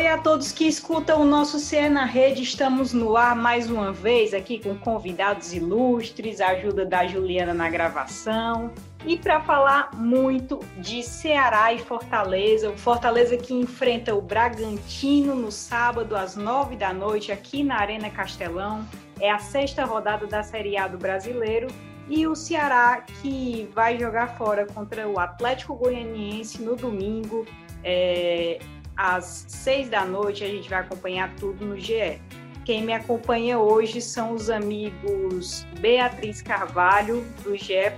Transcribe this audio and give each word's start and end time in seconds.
Oi 0.00 0.06
a 0.06 0.16
todos 0.16 0.50
que 0.50 0.66
escutam 0.66 1.20
o 1.20 1.26
nosso 1.26 1.58
CE 1.58 1.90
na 1.90 2.06
Rede. 2.06 2.42
Estamos 2.42 2.94
no 2.94 3.18
ar 3.18 3.36
mais 3.36 3.70
uma 3.70 3.92
vez 3.92 4.32
aqui 4.32 4.58
com 4.58 4.74
convidados 4.74 5.52
ilustres, 5.52 6.40
a 6.40 6.52
ajuda 6.52 6.86
da 6.86 7.06
Juliana 7.06 7.52
na 7.52 7.68
gravação. 7.68 8.72
E 9.04 9.18
para 9.18 9.42
falar 9.42 9.94
muito 9.94 10.58
de 10.78 11.02
Ceará 11.02 11.74
e 11.74 11.78
Fortaleza, 11.80 12.70
o 12.70 12.78
Fortaleza 12.78 13.36
que 13.36 13.52
enfrenta 13.52 14.14
o 14.14 14.22
Bragantino 14.22 15.34
no 15.34 15.52
sábado 15.52 16.16
às 16.16 16.34
nove 16.34 16.76
da 16.76 16.94
noite 16.94 17.30
aqui 17.30 17.62
na 17.62 17.78
Arena 17.78 18.08
Castelão. 18.08 18.88
É 19.20 19.30
a 19.30 19.38
sexta 19.38 19.84
rodada 19.84 20.26
da 20.26 20.42
Série 20.42 20.78
A 20.78 20.88
do 20.88 20.96
Brasileiro 20.96 21.68
e 22.08 22.26
o 22.26 22.34
Ceará 22.34 23.04
que 23.20 23.68
vai 23.74 23.98
jogar 23.98 24.28
fora 24.38 24.64
contra 24.64 25.06
o 25.06 25.20
Atlético 25.20 25.74
Goianiense 25.74 26.62
no 26.62 26.74
domingo. 26.74 27.44
É, 27.84 28.58
às 29.00 29.46
seis 29.48 29.88
da 29.88 30.04
noite, 30.04 30.44
a 30.44 30.46
gente 30.46 30.68
vai 30.68 30.80
acompanhar 30.80 31.34
tudo 31.36 31.64
no 31.64 31.78
GE. 31.78 32.20
Quem 32.66 32.84
me 32.84 32.92
acompanha 32.92 33.58
hoje 33.58 34.00
são 34.02 34.34
os 34.34 34.50
amigos 34.50 35.66
Beatriz 35.80 36.42
Carvalho, 36.42 37.24
do 37.42 37.56
GE. 37.56 37.90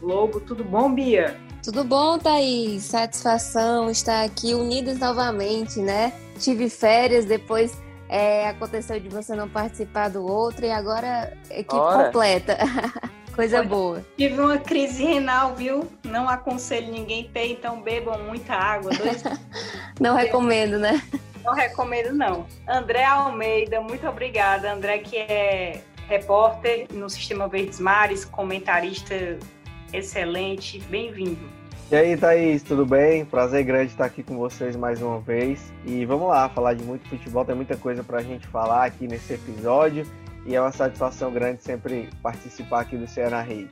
Globo. 0.00 0.40
Tudo 0.40 0.64
bom, 0.64 0.92
Bia? 0.92 1.38
Tudo 1.62 1.84
bom, 1.84 2.18
Thaís? 2.18 2.82
Satisfação 2.82 3.88
estar 3.88 4.24
aqui 4.24 4.52
unidos 4.54 4.98
novamente, 4.98 5.78
né? 5.78 6.12
Tive 6.40 6.68
férias, 6.68 7.24
depois 7.24 7.78
é, 8.08 8.48
aconteceu 8.48 8.98
de 8.98 9.08
você 9.08 9.36
não 9.36 9.48
participar 9.48 10.08
do 10.08 10.26
outro 10.26 10.66
e 10.66 10.70
agora 10.72 11.36
equipe 11.50 11.76
Ora. 11.76 12.06
completa. 12.06 12.58
Coisa 13.38 13.62
boa. 13.62 14.04
Tive 14.16 14.40
uma 14.40 14.58
crise 14.58 15.04
renal, 15.04 15.54
viu? 15.54 15.86
Não 16.02 16.28
aconselho 16.28 16.90
ninguém 16.90 17.30
ter, 17.32 17.52
então 17.52 17.80
bebam 17.80 18.20
muita 18.24 18.52
água. 18.52 18.90
Dois... 18.90 19.22
não 20.00 20.14
recomendo, 20.14 20.78
né? 20.78 21.02
Não 21.44 21.54
recomendo, 21.54 22.12
não. 22.12 22.46
André 22.68 23.04
Almeida, 23.04 23.80
muito 23.80 24.06
obrigada. 24.06 24.72
André, 24.72 24.98
que 24.98 25.16
é 25.16 25.82
repórter 26.06 26.86
no 26.92 27.08
Sistema 27.08 27.48
Verdes 27.48 27.80
Mares, 27.80 28.24
comentarista 28.24 29.14
excelente. 29.92 30.80
Bem-vindo. 30.90 31.58
E 31.90 31.96
aí, 31.96 32.16
Thaís, 32.18 32.62
tudo 32.62 32.84
bem? 32.84 33.24
Prazer 33.24 33.64
grande 33.64 33.92
estar 33.92 34.04
aqui 34.04 34.22
com 34.22 34.36
vocês 34.36 34.76
mais 34.76 35.00
uma 35.00 35.20
vez. 35.20 35.72
E 35.86 36.04
vamos 36.04 36.28
lá, 36.28 36.48
falar 36.50 36.74
de 36.74 36.84
muito 36.84 37.08
futebol, 37.08 37.44
tem 37.46 37.54
muita 37.54 37.78
coisa 37.78 38.04
para 38.04 38.18
a 38.18 38.22
gente 38.22 38.46
falar 38.46 38.84
aqui 38.84 39.08
nesse 39.08 39.32
episódio 39.32 40.06
e 40.44 40.54
é 40.54 40.60
uma 40.60 40.72
satisfação 40.72 41.32
grande 41.32 41.62
sempre 41.62 42.10
participar 42.22 42.80
aqui 42.80 42.96
do 42.96 43.06
Ceará 43.06 43.40
Rede. 43.40 43.70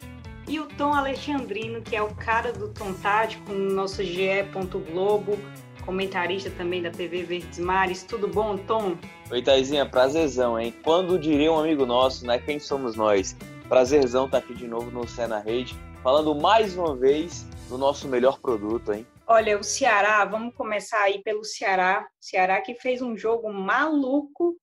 E 0.48 0.60
o 0.60 0.66
Tom 0.66 0.94
Alexandrino, 0.94 1.82
que 1.82 1.96
é 1.96 2.02
o 2.02 2.14
cara 2.14 2.52
do 2.52 2.68
Tom 2.68 2.92
Tático 2.94 3.52
no 3.52 3.74
nosso 3.74 4.02
GE. 4.02 4.44
Globo, 4.92 5.38
comentarista 5.84 6.50
também 6.50 6.82
da 6.82 6.90
TV 6.90 7.22
Verdes 7.22 7.58
Mares. 7.58 8.02
Tudo 8.02 8.28
bom, 8.28 8.56
Tom? 8.56 8.96
Oi, 9.30 9.42
Taizinha, 9.42 9.84
prazerzão, 9.86 10.58
hein? 10.58 10.74
Quando 10.82 11.18
diria 11.18 11.52
um 11.52 11.58
amigo 11.58 11.84
nosso, 11.84 12.26
né? 12.26 12.38
Quem 12.38 12.58
somos 12.58 12.96
nós? 12.96 13.36
Prazerzão 13.68 14.26
estar 14.26 14.40
tá 14.40 14.44
aqui 14.44 14.54
de 14.54 14.66
novo 14.66 14.90
no 14.90 15.06
Ceará 15.08 15.38
Rede, 15.38 15.76
falando 16.02 16.34
mais 16.34 16.76
uma 16.76 16.94
vez 16.94 17.46
do 17.68 17.76
nosso 17.76 18.08
melhor 18.08 18.38
produto, 18.40 18.92
hein? 18.92 19.06
Olha, 19.26 19.58
o 19.58 19.64
Ceará, 19.64 20.24
vamos 20.24 20.54
começar 20.54 21.00
aí 21.00 21.20
pelo 21.22 21.44
Ceará. 21.44 22.06
Ceará 22.20 22.60
que 22.60 22.74
fez 22.74 23.02
um 23.02 23.16
jogo 23.16 23.52
maluco 23.52 24.56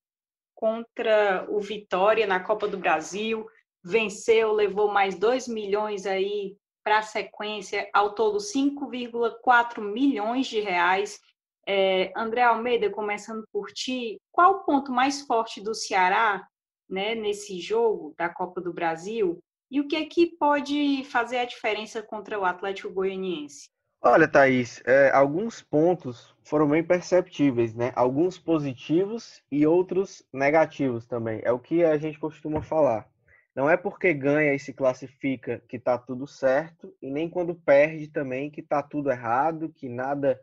contra 0.55 1.45
o 1.49 1.59
Vitória 1.59 2.25
na 2.25 2.39
Copa 2.39 2.67
do 2.67 2.77
Brasil, 2.77 3.45
venceu, 3.83 4.53
levou 4.53 4.93
mais 4.93 5.15
2 5.15 5.49
milhões 5.49 6.05
aí 6.05 6.55
para 6.83 6.99
a 6.99 7.03
sequência, 7.03 7.89
ao 7.93 8.13
todo 8.13 8.37
5,4 8.39 9.81
milhões 9.81 10.47
de 10.47 10.59
reais. 10.59 11.19
É, 11.65 12.11
André 12.15 12.41
Almeida, 12.41 12.89
começando 12.89 13.47
por 13.51 13.71
ti, 13.71 14.19
qual 14.31 14.51
o 14.51 14.63
ponto 14.63 14.91
mais 14.91 15.21
forte 15.21 15.61
do 15.61 15.73
Ceará 15.73 16.45
né, 16.89 17.15
nesse 17.15 17.59
jogo 17.59 18.13
da 18.17 18.27
Copa 18.29 18.59
do 18.59 18.73
Brasil? 18.73 19.39
E 19.71 19.79
o 19.79 19.87
que 19.87 19.95
é 19.95 20.05
que 20.05 20.35
pode 20.37 21.03
fazer 21.05 21.37
a 21.37 21.45
diferença 21.45 22.03
contra 22.03 22.39
o 22.39 22.45
Atlético 22.45 22.93
Goianiense? 22.93 23.69
Olha, 24.05 24.27
Thaís, 24.27 24.83
é, 24.85 25.09
alguns 25.11 25.61
pontos 25.61 26.35
foram 26.43 26.67
bem 26.67 26.83
perceptíveis, 26.83 27.73
né? 27.73 27.93
Alguns 27.95 28.37
positivos 28.37 29.41
e 29.49 29.65
outros 29.65 30.21
negativos 30.33 31.07
também. 31.07 31.39
É 31.43 31.53
o 31.53 31.59
que 31.59 31.85
a 31.85 31.97
gente 31.97 32.19
costuma 32.19 32.61
falar. 32.61 33.09
Não 33.55 33.69
é 33.69 33.77
porque 33.77 34.13
ganha 34.13 34.53
e 34.53 34.59
se 34.59 34.73
classifica 34.73 35.61
que 35.67 35.77
tá 35.77 35.97
tudo 35.97 36.25
certo, 36.25 36.95
e 37.01 37.09
nem 37.09 37.29
quando 37.29 37.53
perde 37.53 38.07
também 38.07 38.49
que 38.49 38.63
tá 38.63 38.81
tudo 38.81 39.11
errado, 39.11 39.69
que 39.69 39.87
nada 39.87 40.39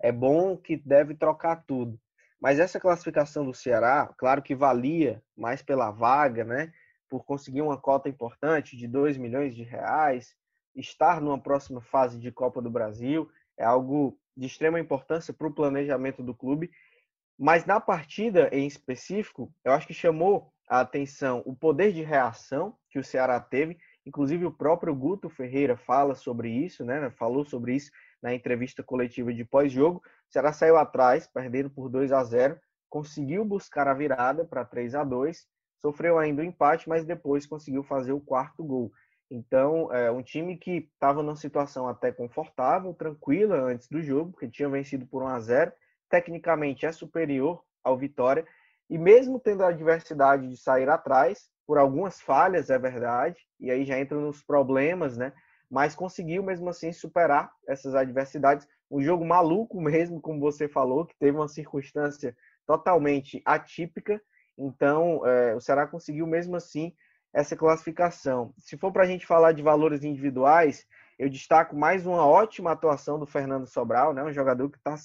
é 0.00 0.10
bom, 0.10 0.56
que 0.56 0.76
deve 0.76 1.14
trocar 1.14 1.64
tudo. 1.64 1.98
Mas 2.40 2.58
essa 2.58 2.80
classificação 2.80 3.44
do 3.44 3.54
Ceará, 3.54 4.12
claro 4.16 4.42
que 4.42 4.54
valia 4.54 5.22
mais 5.36 5.62
pela 5.62 5.90
vaga, 5.90 6.44
né? 6.44 6.72
Por 7.08 7.24
conseguir 7.24 7.62
uma 7.62 7.76
cota 7.76 8.08
importante 8.08 8.76
de 8.76 8.88
2 8.88 9.16
milhões 9.16 9.54
de 9.54 9.62
reais, 9.62 10.34
estar 10.74 11.20
numa 11.20 11.38
próxima 11.38 11.80
fase 11.80 12.18
de 12.18 12.32
Copa 12.32 12.62
do 12.62 12.70
Brasil 12.70 13.30
é 13.58 13.64
algo 13.64 14.18
de 14.36 14.46
extrema 14.46 14.80
importância 14.80 15.34
para 15.34 15.46
o 15.46 15.52
planejamento 15.52 16.22
do 16.22 16.34
clube. 16.34 16.70
Mas 17.38 17.66
na 17.66 17.78
partida 17.78 18.48
em 18.52 18.66
específico, 18.66 19.52
eu 19.64 19.72
acho 19.72 19.86
que 19.86 19.94
chamou 19.94 20.52
a 20.70 20.80
atenção 20.80 21.42
o 21.44 21.52
poder 21.52 21.92
de 21.92 22.02
reação 22.02 22.76
que 22.88 22.98
o 23.00 23.04
Ceará 23.04 23.40
teve. 23.40 23.76
Inclusive 24.06 24.46
o 24.46 24.52
próprio 24.52 24.94
Guto 24.94 25.28
Ferreira 25.28 25.76
fala 25.76 26.14
sobre 26.14 26.48
isso, 26.48 26.84
né? 26.84 27.10
Falou 27.10 27.44
sobre 27.44 27.74
isso 27.74 27.90
na 28.22 28.32
entrevista 28.32 28.80
coletiva 28.80 29.34
de 29.34 29.44
pós-jogo. 29.44 29.98
O 29.98 30.32
Ceará 30.32 30.52
saiu 30.52 30.76
atrás, 30.76 31.26
perdendo 31.26 31.68
por 31.68 31.88
2 31.88 32.12
a 32.12 32.22
0, 32.22 32.56
conseguiu 32.88 33.44
buscar 33.44 33.88
a 33.88 33.94
virada 33.94 34.44
para 34.44 34.64
3 34.64 34.94
a 34.94 35.02
2, 35.02 35.44
sofreu 35.82 36.18
ainda 36.18 36.40
o 36.40 36.44
empate, 36.44 36.88
mas 36.88 37.04
depois 37.04 37.46
conseguiu 37.46 37.82
fazer 37.82 38.12
o 38.12 38.20
quarto 38.20 38.62
gol. 38.62 38.92
Então, 39.28 39.92
é 39.92 40.10
um 40.10 40.22
time 40.22 40.56
que 40.56 40.88
estava 40.92 41.22
numa 41.22 41.36
situação 41.36 41.88
até 41.88 42.12
confortável, 42.12 42.94
tranquila 42.94 43.56
antes 43.56 43.88
do 43.88 44.00
jogo, 44.00 44.32
porque 44.32 44.48
tinha 44.48 44.68
vencido 44.68 45.06
por 45.06 45.22
1 45.22 45.26
a 45.26 45.40
0, 45.40 45.72
tecnicamente 46.08 46.86
é 46.86 46.92
superior 46.92 47.62
ao 47.82 47.96
Vitória, 47.96 48.46
e 48.90 48.98
mesmo 48.98 49.38
tendo 49.38 49.62
a 49.62 49.68
adversidade 49.68 50.48
de 50.48 50.56
sair 50.56 50.88
atrás, 50.88 51.48
por 51.64 51.78
algumas 51.78 52.20
falhas, 52.20 52.70
é 52.70 52.78
verdade, 52.78 53.38
e 53.60 53.70
aí 53.70 53.84
já 53.84 53.96
entra 53.96 54.18
nos 54.18 54.42
problemas, 54.42 55.16
né? 55.16 55.32
Mas 55.70 55.94
conseguiu 55.94 56.42
mesmo 56.42 56.68
assim 56.68 56.92
superar 56.92 57.52
essas 57.68 57.94
adversidades. 57.94 58.66
Um 58.90 59.00
jogo 59.00 59.24
maluco 59.24 59.80
mesmo, 59.80 60.20
como 60.20 60.40
você 60.40 60.66
falou, 60.66 61.06
que 61.06 61.16
teve 61.16 61.38
uma 61.38 61.46
circunstância 61.46 62.36
totalmente 62.66 63.40
atípica. 63.44 64.20
Então, 64.58 65.24
é, 65.24 65.54
o 65.54 65.60
Ceará 65.60 65.86
conseguiu 65.86 66.26
mesmo 66.26 66.56
assim 66.56 66.92
essa 67.32 67.54
classificação. 67.54 68.52
Se 68.58 68.76
for 68.76 68.90
para 68.92 69.04
a 69.04 69.06
gente 69.06 69.24
falar 69.24 69.52
de 69.52 69.62
valores 69.62 70.02
individuais, 70.02 70.84
eu 71.16 71.30
destaco 71.30 71.76
mais 71.76 72.04
uma 72.04 72.26
ótima 72.26 72.72
atuação 72.72 73.20
do 73.20 73.26
Fernando 73.26 73.68
Sobral, 73.68 74.12
né? 74.12 74.24
um 74.24 74.32
jogador 74.32 74.68
que 74.68 74.80
tá, 74.80 74.96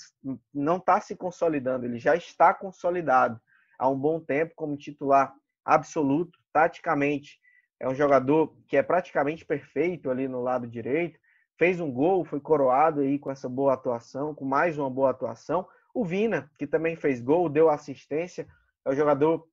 não 0.51 0.77
está 0.77 0.99
se 0.99 1.15
consolidando, 1.15 1.85
ele 1.85 1.99
já 1.99 2.15
está 2.15 2.51
consolidado 2.51 3.39
há 3.77 3.89
um 3.89 3.97
bom 3.97 4.19
tempo 4.19 4.53
como 4.55 4.77
titular 4.77 5.33
absoluto, 5.63 6.37
taticamente. 6.53 7.39
É 7.79 7.87
um 7.87 7.95
jogador 7.95 8.55
que 8.67 8.77
é 8.77 8.83
praticamente 8.83 9.45
perfeito 9.45 10.09
ali 10.09 10.27
no 10.27 10.41
lado 10.41 10.67
direito. 10.67 11.19
Fez 11.57 11.79
um 11.79 11.91
gol, 11.91 12.25
foi 12.25 12.39
coroado 12.39 13.01
aí 13.01 13.17
com 13.17 13.31
essa 13.31 13.49
boa 13.49 13.73
atuação, 13.73 14.35
com 14.35 14.45
mais 14.45 14.77
uma 14.77 14.89
boa 14.89 15.11
atuação. 15.11 15.67
O 15.93 16.03
Vina, 16.03 16.51
que 16.57 16.67
também 16.67 16.95
fez 16.95 17.21
gol, 17.21 17.49
deu 17.49 17.69
assistência, 17.69 18.47
é 18.85 18.89
um 18.89 18.95
jogador 18.95 19.47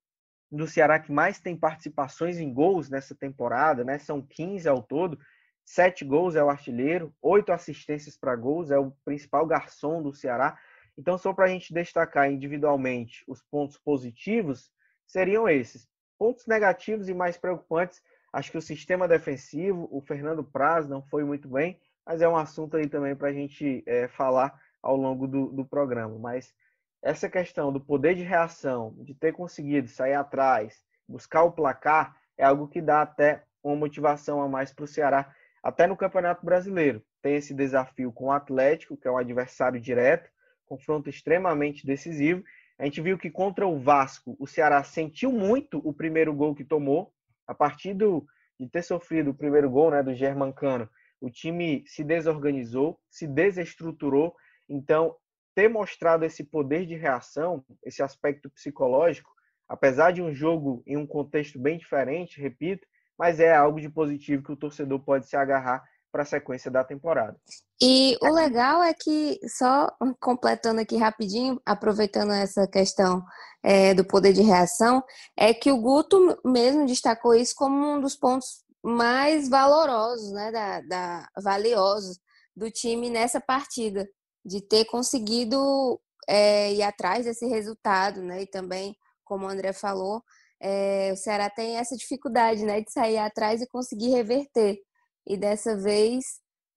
do 0.51 0.67
Ceará 0.67 0.99
que 0.99 1.11
mais 1.11 1.39
tem 1.39 1.57
participações 1.57 2.37
em 2.39 2.53
gols 2.53 2.89
nessa 2.89 3.15
temporada, 3.15 3.83
né? 3.83 3.97
São 3.97 4.21
15 4.21 4.67
ao 4.69 4.83
todo. 4.83 5.17
Sete 5.65 6.03
gols 6.03 6.35
é 6.35 6.43
o 6.43 6.49
artilheiro, 6.49 7.13
oito 7.21 7.51
assistências 7.51 8.17
para 8.17 8.35
gols, 8.35 8.69
é 8.69 8.77
o 8.77 8.91
principal 9.05 9.45
garçom 9.47 10.03
do 10.03 10.13
Ceará. 10.13 10.57
Então, 10.97 11.17
só 11.17 11.33
para 11.33 11.45
a 11.45 11.47
gente 11.47 11.73
destacar 11.73 12.31
individualmente 12.31 13.23
os 13.27 13.41
pontos 13.41 13.77
positivos, 13.77 14.71
seriam 15.05 15.47
esses. 15.49 15.87
Pontos 16.17 16.45
negativos 16.45 17.09
e 17.09 17.13
mais 17.13 17.37
preocupantes, 17.37 18.01
acho 18.31 18.51
que 18.51 18.57
o 18.57 18.61
sistema 18.61 19.07
defensivo, 19.07 19.87
o 19.91 20.01
Fernando 20.01 20.43
Praz 20.43 20.87
não 20.87 21.01
foi 21.01 21.23
muito 21.23 21.47
bem, 21.47 21.79
mas 22.05 22.21
é 22.21 22.27
um 22.27 22.37
assunto 22.37 22.77
aí 22.77 22.87
também 22.87 23.15
para 23.15 23.29
a 23.29 23.33
gente 23.33 23.83
é, 23.85 24.07
falar 24.07 24.59
ao 24.81 24.95
longo 24.95 25.27
do, 25.27 25.47
do 25.47 25.65
programa. 25.65 26.17
Mas 26.19 26.53
essa 27.01 27.29
questão 27.29 27.71
do 27.71 27.79
poder 27.79 28.15
de 28.15 28.23
reação, 28.23 28.95
de 28.99 29.13
ter 29.13 29.33
conseguido 29.33 29.87
sair 29.87 30.13
atrás, 30.13 30.83
buscar 31.07 31.43
o 31.43 31.51
placar, 31.51 32.15
é 32.37 32.45
algo 32.45 32.67
que 32.67 32.81
dá 32.81 33.01
até 33.01 33.43
uma 33.63 33.75
motivação 33.75 34.41
a 34.41 34.47
mais 34.47 34.73
para 34.73 34.85
o 34.85 34.87
Ceará, 34.87 35.33
até 35.61 35.87
no 35.87 35.97
Campeonato 35.97 36.45
Brasileiro. 36.45 37.03
Tem 37.21 37.35
esse 37.35 37.53
desafio 37.53 38.11
com 38.11 38.25
o 38.25 38.31
Atlético, 38.31 38.97
que 38.97 39.07
é 39.07 39.11
um 39.11 39.17
adversário 39.17 39.79
direto, 39.79 40.29
confronto 40.65 41.09
extremamente 41.09 41.85
decisivo. 41.85 42.43
A 42.77 42.85
gente 42.85 43.01
viu 43.01 43.17
que 43.17 43.29
contra 43.29 43.67
o 43.67 43.79
Vasco, 43.79 44.35
o 44.39 44.47
Ceará 44.47 44.83
sentiu 44.83 45.31
muito 45.31 45.77
o 45.87 45.93
primeiro 45.93 46.33
gol 46.33 46.55
que 46.55 46.63
tomou, 46.63 47.13
a 47.47 47.53
partir 47.53 47.93
do, 47.93 48.25
de 48.59 48.67
ter 48.67 48.83
sofrido 48.83 49.31
o 49.31 49.35
primeiro 49.35 49.69
gol 49.69 49.91
né, 49.91 50.01
do 50.01 50.13
Germancano, 50.13 50.89
o 51.21 51.29
time 51.29 51.83
se 51.87 52.03
desorganizou, 52.03 52.99
se 53.09 53.25
desestruturou. 53.25 54.35
Então, 54.67 55.15
ter 55.55 55.69
mostrado 55.69 56.25
esse 56.25 56.43
poder 56.43 56.85
de 56.85 56.95
reação, 56.95 57.63
esse 57.83 58.03
aspecto 58.03 58.49
psicológico, 58.49 59.31
apesar 59.69 60.11
de 60.11 60.21
um 60.21 60.33
jogo 60.33 60.83
em 60.85 60.97
um 60.97 61.07
contexto 61.07 61.57
bem 61.57 61.77
diferente, 61.77 62.41
repito, 62.41 62.85
mas 63.17 63.39
é 63.39 63.55
algo 63.55 63.79
de 63.79 63.89
positivo 63.89 64.43
que 64.43 64.51
o 64.51 64.57
torcedor 64.57 64.99
pode 64.99 65.27
se 65.27 65.37
agarrar 65.37 65.83
para 66.13 66.21
a 66.21 66.25
sequência 66.25 66.69
da 66.69 66.83
temporada. 66.83 67.35
E 67.81 68.15
o 68.21 68.31
legal 68.31 68.83
é 68.83 68.93
que, 68.93 69.39
só 69.49 69.89
completando 70.21 70.79
aqui 70.79 70.95
rapidinho, 70.95 71.59
aproveitando 71.65 72.31
essa 72.31 72.67
questão 72.67 73.23
é, 73.63 73.95
do 73.95 74.05
poder 74.05 74.31
de 74.31 74.43
reação, 74.43 75.03
é 75.35 75.55
que 75.55 75.71
o 75.71 75.81
Guto 75.81 76.39
mesmo 76.45 76.85
destacou 76.85 77.33
isso 77.33 77.55
como 77.55 77.95
um 77.95 77.99
dos 77.99 78.15
pontos 78.15 78.63
mais 78.83 79.49
valorosos, 79.49 80.31
né, 80.31 80.51
da, 80.51 80.81
da 80.81 81.27
valiosos 81.41 82.19
do 82.55 82.69
time 82.69 83.09
nessa 83.09 83.41
partida, 83.41 84.07
de 84.45 84.61
ter 84.61 84.85
conseguido 84.85 85.99
é, 86.29 86.73
ir 86.73 86.83
atrás 86.83 87.25
desse 87.25 87.47
resultado, 87.47 88.21
né, 88.21 88.43
e 88.43 88.47
também, 88.47 88.95
como 89.23 89.47
o 89.47 89.49
André 89.49 89.73
falou, 89.73 90.21
é, 90.61 91.11
o 91.11 91.17
Ceará 91.17 91.49
tem 91.49 91.77
essa 91.77 91.95
dificuldade, 91.95 92.63
né, 92.63 92.81
de 92.81 92.91
sair 92.91 93.17
atrás 93.17 93.61
e 93.61 93.67
conseguir 93.67 94.09
reverter. 94.09 94.77
E 95.25 95.37
dessa 95.37 95.77
vez 95.77 96.23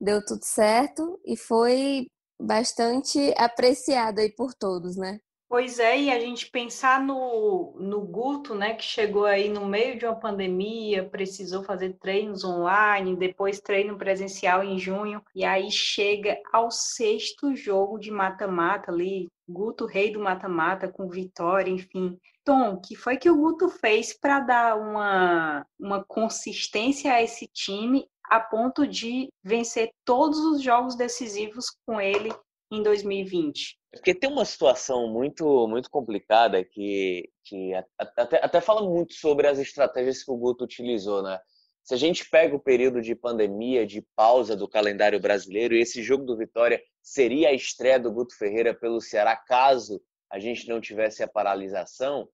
deu 0.00 0.25
tudo 0.25 0.44
certo 0.44 1.19
e 1.25 1.37
foi 1.37 2.06
bastante 2.40 3.32
apreciado 3.37 4.20
aí 4.20 4.31
por 4.31 4.54
todos, 4.54 4.96
né? 4.96 5.19
Pois 5.48 5.78
é, 5.78 5.96
e 5.96 6.10
a 6.10 6.19
gente 6.19 6.50
pensar 6.50 7.00
no, 7.00 7.76
no 7.78 8.00
Guto, 8.00 8.52
né, 8.52 8.75
que 8.75 8.82
chegou 8.82 9.26
aí 9.26 9.48
no 9.48 9.64
meio 9.64 9.96
de 9.96 10.04
uma 10.04 10.19
pandemia, 10.19 11.08
precisou 11.08 11.62
fazer 11.62 11.93
treinos 12.00 12.43
online, 12.43 13.14
depois 13.14 13.60
treino 13.60 13.96
presencial 13.96 14.64
em 14.64 14.76
junho, 14.76 15.22
e 15.32 15.44
aí 15.44 15.70
chega 15.70 16.37
ao 16.52 16.69
sexto 16.72 17.54
jogo 17.54 17.96
de 17.96 18.10
mata-mata 18.10 18.90
ali, 18.90 19.28
Guto, 19.49 19.87
rei 19.87 20.12
do 20.12 20.19
mata-mata, 20.19 20.88
com 20.88 21.08
vitória, 21.08 21.70
enfim. 21.70 22.19
Tom, 22.46 22.81
que 22.81 22.94
foi 22.94 23.16
que 23.16 23.28
o 23.28 23.37
Guto 23.37 23.69
fez 23.69 24.16
para 24.16 24.38
dar 24.38 24.78
uma, 24.78 25.66
uma 25.76 26.04
consistência 26.04 27.12
a 27.12 27.20
esse 27.20 27.48
time 27.48 28.08
a 28.31 28.38
ponto 28.38 28.87
de 28.87 29.28
vencer 29.43 29.90
todos 30.04 30.38
os 30.38 30.62
jogos 30.62 30.96
decisivos 30.96 31.66
com 31.84 32.00
ele 32.00 32.32
em 32.70 32.84
2020? 32.84 33.76
Porque 33.90 34.14
tem 34.14 34.31
uma 34.31 34.44
situação 34.44 35.08
muito 35.08 35.66
muito 35.66 35.90
complicada 35.90 36.64
que, 36.64 37.28
que 37.44 37.72
até, 37.98 38.44
até 38.44 38.60
fala 38.60 38.88
muito 38.88 39.14
sobre 39.14 39.49
as 39.49 39.58
estratégias 39.58 40.22
que 40.22 40.31
o 40.31 40.37
Guto 40.37 40.64
utilizou, 40.64 41.22
né? 41.22 41.40
Se 41.82 41.94
a 41.94 41.96
gente 41.96 42.28
pega 42.28 42.54
o 42.54 42.60
período 42.60 43.00
de 43.00 43.14
pandemia, 43.14 43.87
de 43.87 44.04
pausa 44.14 44.56
do 44.56 44.69
calendário 44.69 45.20
brasileiro, 45.20 45.75
e 45.75 45.81
esse 45.81 46.02
jogo 46.02 46.25
do 46.25 46.37
Vitória 46.37 46.81
seria 47.02 47.49
a 47.49 47.52
estreia 47.52 47.99
do 47.99 48.12
Guto 48.12 48.37
Ferreira 48.37 48.75
pelo 48.75 49.00
Ceará, 49.00 49.37
caso 49.37 50.00
a 50.31 50.38
gente 50.38 50.69
não 50.69 50.81
tivesse 50.81 51.22
a 51.22 51.28
paralisação. 51.28 52.28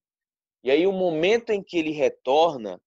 E 0.62 0.70
aí, 0.70 0.87
o 0.87 0.93
momento 0.93 1.50
em 1.50 1.62
que 1.62 1.79
ele 1.79 1.91
retorna, 1.91 2.81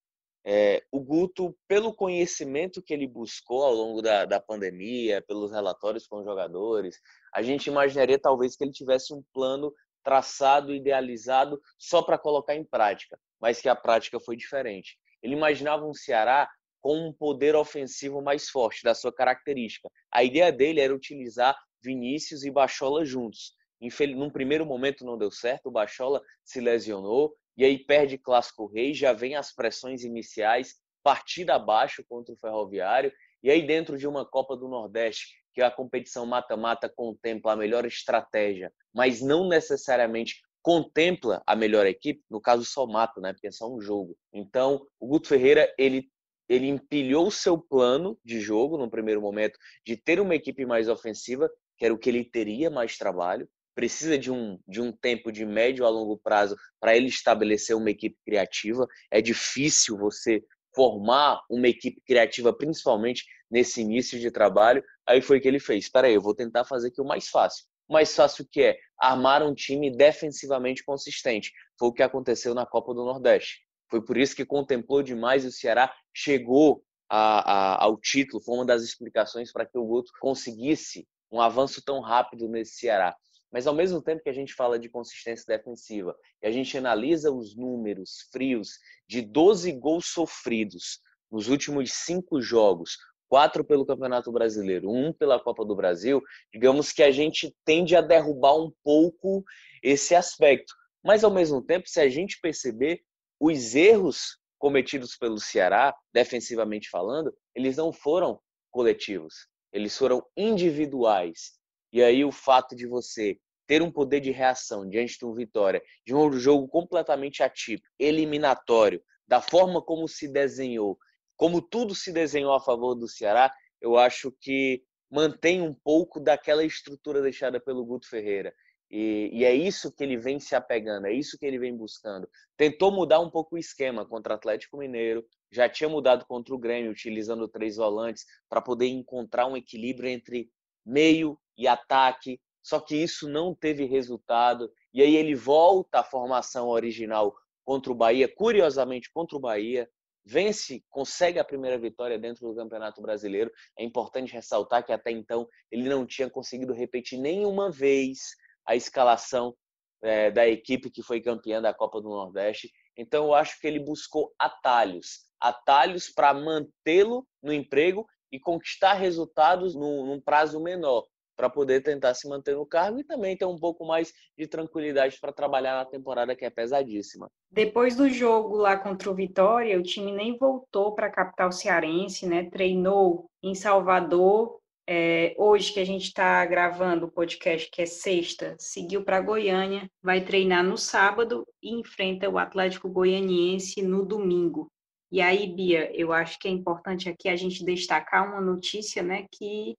é, 0.44 0.82
o 0.92 1.00
Guto, 1.00 1.56
pelo 1.66 1.92
conhecimento 1.92 2.80
que 2.80 2.94
ele 2.94 3.06
buscou 3.06 3.64
ao 3.64 3.74
longo 3.74 4.00
da, 4.00 4.24
da 4.24 4.40
pandemia, 4.40 5.20
pelos 5.22 5.50
relatórios 5.50 6.06
com 6.06 6.18
os 6.18 6.24
jogadores, 6.24 7.00
a 7.34 7.42
gente 7.42 7.66
imaginaria 7.66 8.18
talvez 8.18 8.56
que 8.56 8.64
ele 8.64 8.72
tivesse 8.72 9.12
um 9.12 9.22
plano 9.34 9.74
traçado, 10.04 10.72
idealizado, 10.72 11.60
só 11.76 12.00
para 12.00 12.16
colocar 12.16 12.54
em 12.54 12.64
prática, 12.64 13.18
mas 13.40 13.60
que 13.60 13.68
a 13.68 13.74
prática 13.74 14.20
foi 14.20 14.36
diferente. 14.36 14.96
Ele 15.20 15.34
imaginava 15.34 15.84
um 15.84 15.92
Ceará 15.92 16.48
com 16.80 17.08
um 17.08 17.12
poder 17.12 17.56
ofensivo 17.56 18.22
mais 18.22 18.48
forte, 18.48 18.84
da 18.84 18.94
sua 18.94 19.12
característica. 19.12 19.90
A 20.12 20.22
ideia 20.22 20.52
dele 20.52 20.80
era 20.80 20.94
utilizar 20.94 21.58
Vinícius 21.82 22.44
e 22.44 22.50
Bachola 22.52 23.04
juntos. 23.04 23.54
Infeliz... 23.80 24.16
Num 24.16 24.30
primeiro 24.30 24.64
momento 24.64 25.04
não 25.04 25.18
deu 25.18 25.32
certo, 25.32 25.66
o 25.66 25.72
Bachola 25.72 26.22
se 26.44 26.60
lesionou, 26.60 27.34
e 27.56 27.64
aí 27.64 27.78
perde 27.78 28.18
Clássico 28.18 28.66
Rei, 28.66 28.92
já 28.92 29.12
vem 29.12 29.34
as 29.34 29.54
pressões 29.54 30.04
iniciais, 30.04 30.76
partida 31.02 31.54
abaixo 31.54 32.04
contra 32.08 32.34
o 32.34 32.38
Ferroviário, 32.38 33.12
e 33.42 33.50
aí 33.50 33.66
dentro 33.66 33.96
de 33.96 34.06
uma 34.06 34.24
Copa 34.24 34.56
do 34.56 34.68
Nordeste, 34.68 35.36
que 35.54 35.62
a 35.62 35.70
competição 35.70 36.26
mata-mata 36.26 36.88
contempla 36.88 37.52
a 37.52 37.56
melhor 37.56 37.86
estratégia, 37.86 38.72
mas 38.92 39.22
não 39.22 39.48
necessariamente 39.48 40.42
contempla 40.60 41.42
a 41.46 41.54
melhor 41.54 41.86
equipe, 41.86 42.22
no 42.28 42.40
caso 42.40 42.64
só 42.64 42.86
mata, 42.86 43.20
né, 43.20 43.32
porque 43.32 43.46
é 43.46 43.52
só 43.52 43.72
um 43.72 43.80
jogo. 43.80 44.16
Então, 44.32 44.84
o 44.98 45.06
Guto 45.06 45.28
Ferreira, 45.28 45.72
ele 45.78 46.10
ele 46.48 46.68
empilhou 46.68 47.26
o 47.26 47.32
seu 47.32 47.58
plano 47.58 48.18
de 48.24 48.40
jogo 48.40 48.78
no 48.78 48.90
primeiro 48.90 49.20
momento 49.20 49.58
de 49.84 49.96
ter 49.96 50.20
uma 50.20 50.34
equipe 50.34 50.64
mais 50.64 50.88
ofensiva, 50.88 51.50
que 51.76 51.84
era 51.84 51.92
o 51.92 51.98
que 51.98 52.08
ele 52.08 52.24
teria 52.24 52.70
mais 52.70 52.96
trabalho, 52.96 53.48
precisa 53.76 54.16
de 54.18 54.32
um, 54.32 54.58
de 54.66 54.80
um 54.80 54.90
tempo 54.90 55.30
de 55.30 55.44
médio 55.44 55.84
a 55.84 55.90
longo 55.90 56.16
prazo 56.16 56.56
para 56.80 56.96
ele 56.96 57.08
estabelecer 57.08 57.76
uma 57.76 57.90
equipe 57.90 58.16
criativa. 58.24 58.88
É 59.10 59.20
difícil 59.20 59.98
você 59.98 60.42
formar 60.74 61.40
uma 61.50 61.68
equipe 61.68 62.00
criativa, 62.00 62.56
principalmente 62.56 63.24
nesse 63.50 63.82
início 63.82 64.18
de 64.18 64.30
trabalho. 64.30 64.82
Aí 65.06 65.20
foi 65.20 65.38
que 65.40 65.46
ele 65.46 65.60
fez. 65.60 65.84
Espera 65.84 66.06
aí, 66.06 66.14
eu 66.14 66.22
vou 66.22 66.34
tentar 66.34 66.64
fazer 66.64 66.88
aqui 66.88 67.02
o 67.02 67.04
mais 67.04 67.28
fácil. 67.28 67.66
O 67.86 67.92
mais 67.92 68.16
fácil 68.16 68.46
que 68.50 68.62
é 68.62 68.78
armar 68.98 69.42
um 69.42 69.54
time 69.54 69.94
defensivamente 69.94 70.82
consistente. 70.82 71.52
Foi 71.78 71.88
o 71.88 71.92
que 71.92 72.02
aconteceu 72.02 72.54
na 72.54 72.64
Copa 72.64 72.94
do 72.94 73.04
Nordeste. 73.04 73.60
Foi 73.90 74.02
por 74.02 74.16
isso 74.16 74.34
que 74.34 74.44
contemplou 74.44 75.02
demais 75.02 75.44
e 75.44 75.48
o 75.48 75.52
Ceará 75.52 75.94
chegou 76.14 76.82
a, 77.10 77.52
a, 77.74 77.84
ao 77.84 78.00
título. 78.00 78.42
Foi 78.42 78.54
uma 78.54 78.64
das 78.64 78.82
explicações 78.82 79.52
para 79.52 79.66
que 79.66 79.78
o 79.78 79.84
Guto 79.84 80.10
conseguisse 80.18 81.06
um 81.30 81.40
avanço 81.42 81.82
tão 81.84 82.00
rápido 82.00 82.48
nesse 82.48 82.76
Ceará. 82.76 83.14
Mas 83.56 83.66
ao 83.66 83.72
mesmo 83.72 84.02
tempo 84.02 84.22
que 84.22 84.28
a 84.28 84.34
gente 84.34 84.52
fala 84.52 84.78
de 84.78 84.86
consistência 84.86 85.46
defensiva 85.48 86.14
e 86.42 86.46
a 86.46 86.52
gente 86.52 86.76
analisa 86.76 87.32
os 87.32 87.56
números 87.56 88.28
frios 88.30 88.72
de 89.08 89.22
12 89.22 89.72
gols 89.72 90.08
sofridos 90.08 91.00
nos 91.32 91.48
últimos 91.48 91.90
cinco 91.90 92.38
jogos, 92.38 92.98
quatro 93.26 93.64
pelo 93.64 93.86
Campeonato 93.86 94.30
Brasileiro, 94.30 94.90
um 94.90 95.10
pela 95.10 95.40
Copa 95.40 95.64
do 95.64 95.74
Brasil, 95.74 96.22
digamos 96.52 96.92
que 96.92 97.02
a 97.02 97.10
gente 97.10 97.50
tende 97.64 97.96
a 97.96 98.02
derrubar 98.02 98.58
um 98.58 98.70
pouco 98.84 99.42
esse 99.82 100.14
aspecto. 100.14 100.74
Mas 101.02 101.24
ao 101.24 101.30
mesmo 101.30 101.62
tempo, 101.62 101.88
se 101.88 101.98
a 101.98 102.10
gente 102.10 102.38
perceber 102.42 103.00
os 103.40 103.74
erros 103.74 104.38
cometidos 104.58 105.16
pelo 105.16 105.38
Ceará, 105.38 105.96
defensivamente 106.12 106.90
falando, 106.90 107.34
eles 107.54 107.78
não 107.78 107.90
foram 107.90 108.38
coletivos, 108.70 109.48
eles 109.72 109.96
foram 109.96 110.22
individuais. 110.36 111.52
E 111.90 112.02
aí 112.02 112.22
o 112.22 112.30
fato 112.30 112.76
de 112.76 112.86
você 112.86 113.38
ter 113.66 113.82
um 113.82 113.90
poder 113.90 114.20
de 114.20 114.30
reação 114.30 114.88
diante 114.88 115.18
de 115.18 115.26
um 115.26 115.34
Vitória, 115.34 115.82
de 116.04 116.14
um 116.14 116.32
jogo 116.32 116.68
completamente 116.68 117.42
atípico, 117.42 117.88
eliminatório, 117.98 119.02
da 119.26 119.40
forma 119.40 119.82
como 119.82 120.06
se 120.06 120.28
desenhou, 120.28 120.98
como 121.36 121.60
tudo 121.60 121.94
se 121.94 122.12
desenhou 122.12 122.52
a 122.52 122.60
favor 122.60 122.94
do 122.94 123.08
Ceará, 123.08 123.52
eu 123.80 123.96
acho 123.96 124.32
que 124.40 124.82
mantém 125.10 125.60
um 125.60 125.74
pouco 125.74 126.18
daquela 126.18 126.64
estrutura 126.64 127.20
deixada 127.20 127.60
pelo 127.60 127.84
Guto 127.84 128.08
Ferreira. 128.08 128.52
E, 128.90 129.30
e, 129.32 129.44
é 129.44 129.52
isso 129.52 129.92
que 129.92 130.04
ele 130.04 130.16
vem 130.16 130.38
se 130.38 130.54
apegando, 130.54 131.06
é 131.06 131.12
isso 131.12 131.36
que 131.36 131.44
ele 131.44 131.58
vem 131.58 131.76
buscando. 131.76 132.28
Tentou 132.56 132.92
mudar 132.92 133.18
um 133.18 133.28
pouco 133.28 133.56
o 133.56 133.58
esquema 133.58 134.06
contra 134.06 134.32
o 134.32 134.36
Atlético 134.36 134.78
Mineiro, 134.78 135.26
já 135.50 135.68
tinha 135.68 135.88
mudado 135.88 136.24
contra 136.26 136.54
o 136.54 136.58
Grêmio, 136.58 136.92
utilizando 136.92 137.48
três 137.48 137.76
volantes, 137.76 138.24
para 138.48 138.60
poder 138.60 138.86
encontrar 138.86 139.46
um 139.46 139.56
equilíbrio 139.56 140.08
entre 140.08 140.48
meio 140.84 141.36
e 141.58 141.66
ataque, 141.66 142.40
só 142.66 142.80
que 142.80 142.96
isso 142.96 143.28
não 143.28 143.54
teve 143.54 143.84
resultado. 143.84 144.72
E 144.92 145.00
aí 145.00 145.14
ele 145.14 145.36
volta 145.36 146.00
à 146.00 146.02
formação 146.02 146.66
original 146.68 147.32
contra 147.64 147.92
o 147.92 147.94
Bahia, 147.94 148.26
curiosamente 148.26 149.08
contra 149.12 149.36
o 149.36 149.40
Bahia, 149.40 149.88
vence, 150.24 150.84
consegue 150.90 151.38
a 151.38 151.44
primeira 151.44 151.78
vitória 151.78 152.18
dentro 152.18 152.48
do 152.48 152.56
Campeonato 152.56 153.00
Brasileiro. 153.00 153.52
É 153.78 153.84
importante 153.84 154.32
ressaltar 154.32 154.84
que 154.84 154.90
até 154.90 155.12
então 155.12 155.48
ele 155.70 155.88
não 155.88 156.04
tinha 156.04 156.28
conseguido 156.28 156.72
repetir 156.72 157.20
nenhuma 157.20 157.70
vez 157.70 158.18
a 158.66 158.74
escalação 158.74 159.56
é, 160.02 160.32
da 160.32 160.48
equipe 160.48 160.90
que 160.90 161.04
foi 161.04 161.20
campeã 161.20 161.62
da 161.62 161.72
Copa 161.72 162.00
do 162.00 162.08
Nordeste. 162.08 162.72
Então 162.96 163.26
eu 163.26 163.34
acho 163.34 163.60
que 163.60 163.68
ele 163.68 163.78
buscou 163.78 164.34
atalhos, 164.36 165.20
atalhos 165.40 166.08
para 166.08 166.34
mantê-lo 166.34 167.24
no 167.40 167.52
emprego 167.52 168.04
e 168.32 168.40
conquistar 168.40 168.94
resultados 168.94 169.76
num, 169.76 170.04
num 170.04 170.20
prazo 170.20 170.60
menor 170.60 171.06
para 171.36 171.50
poder 171.50 171.82
tentar 171.82 172.14
se 172.14 172.28
manter 172.28 172.56
no 172.56 172.66
cargo 172.66 172.98
e 172.98 173.04
também 173.04 173.36
ter 173.36 173.44
um 173.44 173.58
pouco 173.58 173.84
mais 173.86 174.12
de 174.36 174.46
tranquilidade 174.46 175.18
para 175.20 175.32
trabalhar 175.32 175.74
na 175.74 175.84
temporada 175.84 176.34
que 176.34 176.44
é 176.44 176.50
pesadíssima. 176.50 177.30
Depois 177.50 177.94
do 177.94 178.08
jogo 178.08 178.56
lá 178.56 178.76
contra 178.76 179.10
o 179.10 179.14
Vitória, 179.14 179.78
o 179.78 179.82
time 179.82 180.12
nem 180.12 180.36
voltou 180.36 180.94
para 180.94 181.08
a 181.08 181.12
capital 181.12 181.52
cearense, 181.52 182.26
né? 182.26 182.48
Treinou 182.50 183.30
em 183.42 183.54
Salvador. 183.54 184.58
É, 184.88 185.34
hoje 185.36 185.72
que 185.72 185.80
a 185.80 185.84
gente 185.84 186.04
está 186.04 186.44
gravando 186.46 187.06
o 187.06 187.10
podcast, 187.10 187.68
que 187.72 187.82
é 187.82 187.86
sexta, 187.86 188.54
seguiu 188.56 189.02
para 189.02 189.20
Goiânia, 189.20 189.90
vai 190.00 190.24
treinar 190.24 190.62
no 190.62 190.78
sábado 190.78 191.44
e 191.60 191.74
enfrenta 191.74 192.30
o 192.30 192.38
Atlético 192.38 192.88
Goianiense 192.88 193.82
no 193.82 194.06
domingo. 194.06 194.68
E 195.10 195.20
aí, 195.20 195.48
Bia, 195.48 195.90
eu 195.92 196.12
acho 196.12 196.38
que 196.38 196.46
é 196.46 196.50
importante 196.52 197.08
aqui 197.08 197.28
a 197.28 197.34
gente 197.34 197.64
destacar 197.64 198.28
uma 198.28 198.40
notícia, 198.40 199.02
né, 199.02 199.26
que 199.32 199.74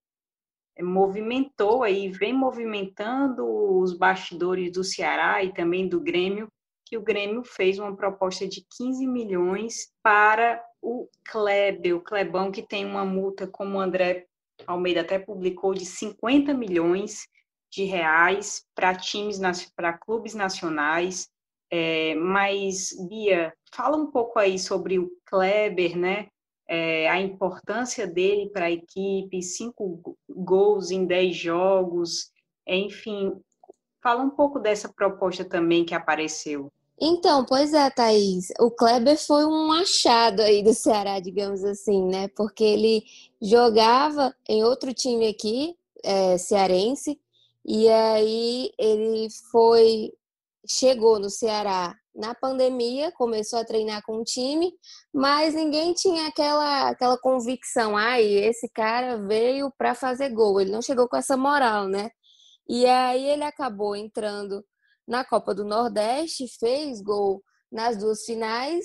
movimentou 0.82 1.84
aí, 1.84 2.10
vem 2.10 2.34
movimentando 2.34 3.46
os 3.80 3.98
bastidores 3.98 4.72
do 4.72 4.84
Ceará 4.84 5.44
e 5.44 5.54
também 5.54 5.88
do 5.88 6.00
Grêmio, 6.00 6.48
que 6.86 6.98
o 6.98 7.02
Grêmio 7.02 7.44
fez 7.44 7.80
uma 7.80 7.96
proposta 7.96 8.48
de 8.48 8.66
15 8.78 9.06
milhões 9.06 9.92
para 10.02 10.64
o 10.82 11.08
Kleber, 11.30 11.96
o 11.96 12.02
Clebão 12.02 12.52
que 12.52 12.62
tem 12.62 12.86
uma 12.86 13.06
multa, 13.06 13.46
como 13.48 13.78
o 13.78 13.82
André 13.82 14.26
Almeida 14.66 15.02
até 15.02 15.20
publicou, 15.20 15.74
de 15.74 15.86
50 15.86 16.54
milhões 16.54 17.28
de 17.72 17.84
reais 17.84 18.64
para 18.74 18.96
times, 18.96 19.40
para 19.76 19.98
clubes 19.98 20.34
nacionais. 20.34 21.30
É, 21.70 22.16
mas, 22.16 22.90
Bia, 23.10 23.54
fala 23.74 23.98
um 23.98 24.10
pouco 24.10 24.40
aí 24.40 24.58
sobre 24.58 24.98
o 24.98 25.12
Kleber, 25.26 25.98
né? 25.98 26.28
É, 26.68 27.10
a 27.10 27.22
importância 27.22 28.06
dele 28.06 28.50
para 28.50 28.66
a 28.66 28.72
equipe, 28.72 29.42
cinco 29.42 30.18
gols 30.30 30.92
em 30.92 31.06
dez 31.06 31.36
jogos, 31.36 32.32
enfim, 32.68 33.34
fala 34.04 34.22
um 34.22 34.30
pouco 34.30 34.60
dessa 34.60 34.90
proposta 34.90 35.46
também 35.46 35.86
que 35.86 35.96
apareceu. 35.96 36.72
Então, 37.00 37.46
pois 37.46 37.74
é, 37.74 37.90
Thaís. 37.92 38.48
O 38.60 38.72
Kleber 38.72 39.18
foi 39.18 39.46
um 39.46 39.72
achado 39.72 40.42
aí 40.42 40.64
do 40.64 40.74
Ceará, 40.74 41.20
digamos 41.20 41.64
assim, 41.64 42.04
né? 42.06 42.28
Porque 42.30 42.64
ele 42.64 43.04
jogava 43.40 44.36
em 44.50 44.64
outro 44.64 44.94
time 44.94 45.28
aqui, 45.28 45.76
é, 46.04 46.38
cearense, 46.38 47.20
e 47.64 47.88
aí 47.90 48.72
ele 48.80 49.28
foi, 49.52 50.12
chegou 50.68 51.20
no 51.20 51.30
Ceará 51.30 51.96
na 52.16 52.34
pandemia, 52.34 53.12
começou 53.12 53.60
a 53.60 53.66
treinar 53.66 54.02
com 54.04 54.20
o 54.20 54.24
time, 54.24 54.72
mas 55.14 55.54
ninguém 55.54 55.94
tinha 55.94 56.28
aquela, 56.28 56.90
aquela 56.90 57.18
convicção, 57.18 57.96
ai, 57.96 58.24
esse 58.24 58.68
cara 58.70 59.18
veio 59.18 59.72
para 59.78 59.94
fazer 59.94 60.30
gol. 60.30 60.60
Ele 60.60 60.72
não 60.72 60.82
chegou 60.82 61.08
com 61.08 61.16
essa 61.16 61.38
moral, 61.38 61.88
né? 61.88 62.10
E 62.68 62.86
aí 62.86 63.30
ele 63.30 63.44
acabou 63.44 63.96
entrando 63.96 64.64
na 65.08 65.24
Copa 65.24 65.54
do 65.54 65.64
Nordeste, 65.64 66.48
fez 66.60 67.02
gol 67.02 67.42
nas 67.72 67.98
duas 67.98 68.24
finais, 68.24 68.84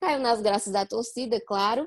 caiu 0.00 0.20
nas 0.20 0.40
graças 0.40 0.72
da 0.72 0.86
torcida, 0.86 1.36
é 1.36 1.40
claro, 1.40 1.86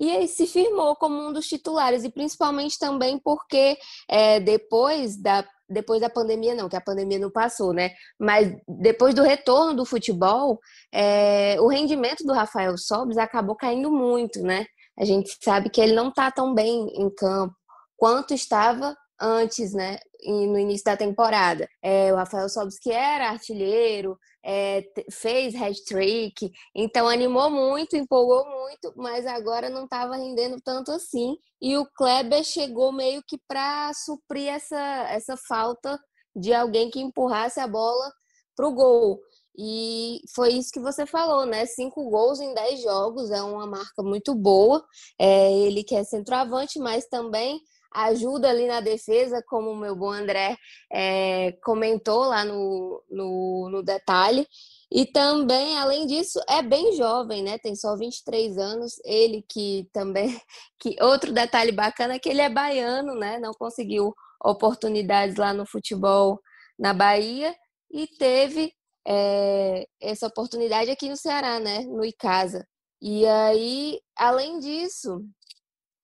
e 0.00 0.10
aí 0.10 0.26
se 0.26 0.46
firmou 0.46 0.96
como 0.96 1.28
um 1.28 1.30
dos 1.30 1.46
titulares, 1.46 2.04
e 2.04 2.10
principalmente 2.10 2.78
também 2.78 3.18
porque 3.18 3.76
é, 4.08 4.40
depois 4.40 5.20
da 5.20 5.46
depois 5.70 6.00
da 6.00 6.10
pandemia 6.10 6.54
não, 6.54 6.68
que 6.68 6.76
a 6.76 6.80
pandemia 6.80 7.18
não 7.18 7.30
passou, 7.30 7.72
né? 7.72 7.92
Mas 8.18 8.52
depois 8.66 9.14
do 9.14 9.22
retorno 9.22 9.74
do 9.74 9.84
futebol, 9.84 10.58
é, 10.92 11.56
o 11.60 11.68
rendimento 11.68 12.24
do 12.24 12.32
Rafael 12.32 12.76
Sobres 12.76 13.16
acabou 13.16 13.54
caindo 13.54 13.90
muito, 13.90 14.42
né? 14.42 14.66
A 14.98 15.04
gente 15.04 15.36
sabe 15.42 15.70
que 15.70 15.80
ele 15.80 15.92
não 15.92 16.08
está 16.08 16.30
tão 16.30 16.52
bem 16.52 16.88
em 16.94 17.08
campo 17.08 17.54
quanto 17.96 18.34
estava 18.34 18.96
antes, 19.20 19.72
né? 19.72 19.98
no 20.26 20.58
início 20.58 20.84
da 20.84 20.96
temporada. 20.96 21.68
É, 21.82 22.12
o 22.12 22.16
Rafael 22.16 22.48
Sobis, 22.48 22.78
que 22.78 22.90
era 22.90 23.30
artilheiro, 23.30 24.18
é, 24.44 24.84
fez 25.10 25.54
hat-trick, 25.54 26.50
então 26.74 27.08
animou 27.08 27.50
muito, 27.50 27.96
empolgou 27.96 28.44
muito, 28.46 28.92
mas 28.96 29.26
agora 29.26 29.68
não 29.68 29.84
estava 29.84 30.16
rendendo 30.16 30.60
tanto 30.62 30.90
assim. 30.92 31.36
E 31.60 31.76
o 31.76 31.86
Kleber 31.86 32.42
chegou 32.44 32.92
meio 32.92 33.22
que 33.26 33.38
para 33.46 33.92
suprir 33.94 34.48
essa, 34.48 35.06
essa 35.10 35.36
falta 35.36 35.98
de 36.34 36.52
alguém 36.54 36.90
que 36.90 37.00
empurrasse 37.00 37.60
a 37.60 37.66
bola 37.66 38.12
para 38.56 38.66
o 38.66 38.74
gol. 38.74 39.20
E 39.58 40.20
foi 40.34 40.54
isso 40.54 40.72
que 40.72 40.80
você 40.80 41.04
falou, 41.04 41.44
né? 41.44 41.66
Cinco 41.66 42.08
gols 42.08 42.40
em 42.40 42.54
dez 42.54 42.82
jogos 42.82 43.30
é 43.30 43.42
uma 43.42 43.66
marca 43.66 44.02
muito 44.02 44.34
boa. 44.34 44.82
É, 45.18 45.52
ele 45.52 45.84
que 45.84 45.94
é 45.94 46.04
centroavante, 46.04 46.78
mas 46.78 47.06
também 47.08 47.60
ajuda 47.92 48.48
ali 48.48 48.66
na 48.66 48.80
defesa, 48.80 49.42
como 49.46 49.70
o 49.70 49.76
meu 49.76 49.96
bom 49.96 50.10
André 50.10 50.56
é, 50.92 51.52
comentou 51.62 52.24
lá 52.24 52.44
no, 52.44 53.02
no, 53.10 53.68
no, 53.70 53.82
detalhe. 53.82 54.46
E 54.90 55.06
também, 55.06 55.78
além 55.78 56.06
disso, 56.06 56.40
é 56.48 56.62
bem 56.62 56.92
jovem, 56.96 57.42
né? 57.42 57.58
Tem 57.58 57.74
só 57.76 57.96
23 57.96 58.58
anos. 58.58 59.00
Ele 59.04 59.44
que 59.48 59.88
também. 59.92 60.40
que 60.78 60.96
Outro 61.02 61.32
detalhe 61.32 61.72
bacana 61.72 62.14
é 62.14 62.18
que 62.18 62.28
ele 62.28 62.40
é 62.40 62.48
baiano, 62.48 63.14
né? 63.14 63.38
Não 63.38 63.52
conseguiu 63.52 64.14
oportunidades 64.42 65.36
lá 65.36 65.52
no 65.52 65.66
futebol 65.66 66.40
na 66.78 66.94
Bahia 66.94 67.54
e 67.90 68.06
teve 68.06 68.72
é, 69.06 69.86
essa 70.00 70.26
oportunidade 70.26 70.90
aqui 70.90 71.08
no 71.08 71.16
Ceará, 71.16 71.60
né? 71.60 71.80
No 71.80 72.04
Icasa. 72.04 72.66
E 73.02 73.26
aí, 73.26 74.00
além 74.16 74.58
disso, 74.58 75.24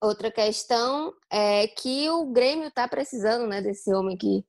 Outra 0.00 0.30
questão 0.30 1.14
é 1.30 1.66
que 1.68 2.08
o 2.10 2.26
Grêmio 2.26 2.68
está 2.68 2.86
precisando 2.86 3.46
né, 3.46 3.62
desse 3.62 3.92
homem 3.94 4.16
que, 4.16 4.44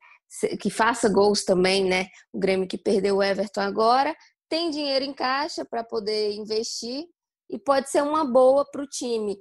que 0.59 0.69
faça 0.69 1.07
gols 1.07 1.45
também, 1.45 1.85
né? 1.85 2.07
O 2.33 2.39
Grêmio 2.39 2.67
que 2.67 2.77
perdeu 2.77 3.17
o 3.17 3.23
Everton 3.23 3.61
agora 3.61 4.15
tem 4.49 4.69
dinheiro 4.69 5.05
em 5.05 5.13
caixa 5.13 5.65
para 5.65 5.83
poder 5.83 6.33
investir 6.33 7.05
e 7.49 7.57
pode 7.57 7.89
ser 7.89 8.03
uma 8.03 8.25
boa 8.25 8.65
para 8.69 8.81
o 8.81 8.87
time. 8.87 9.37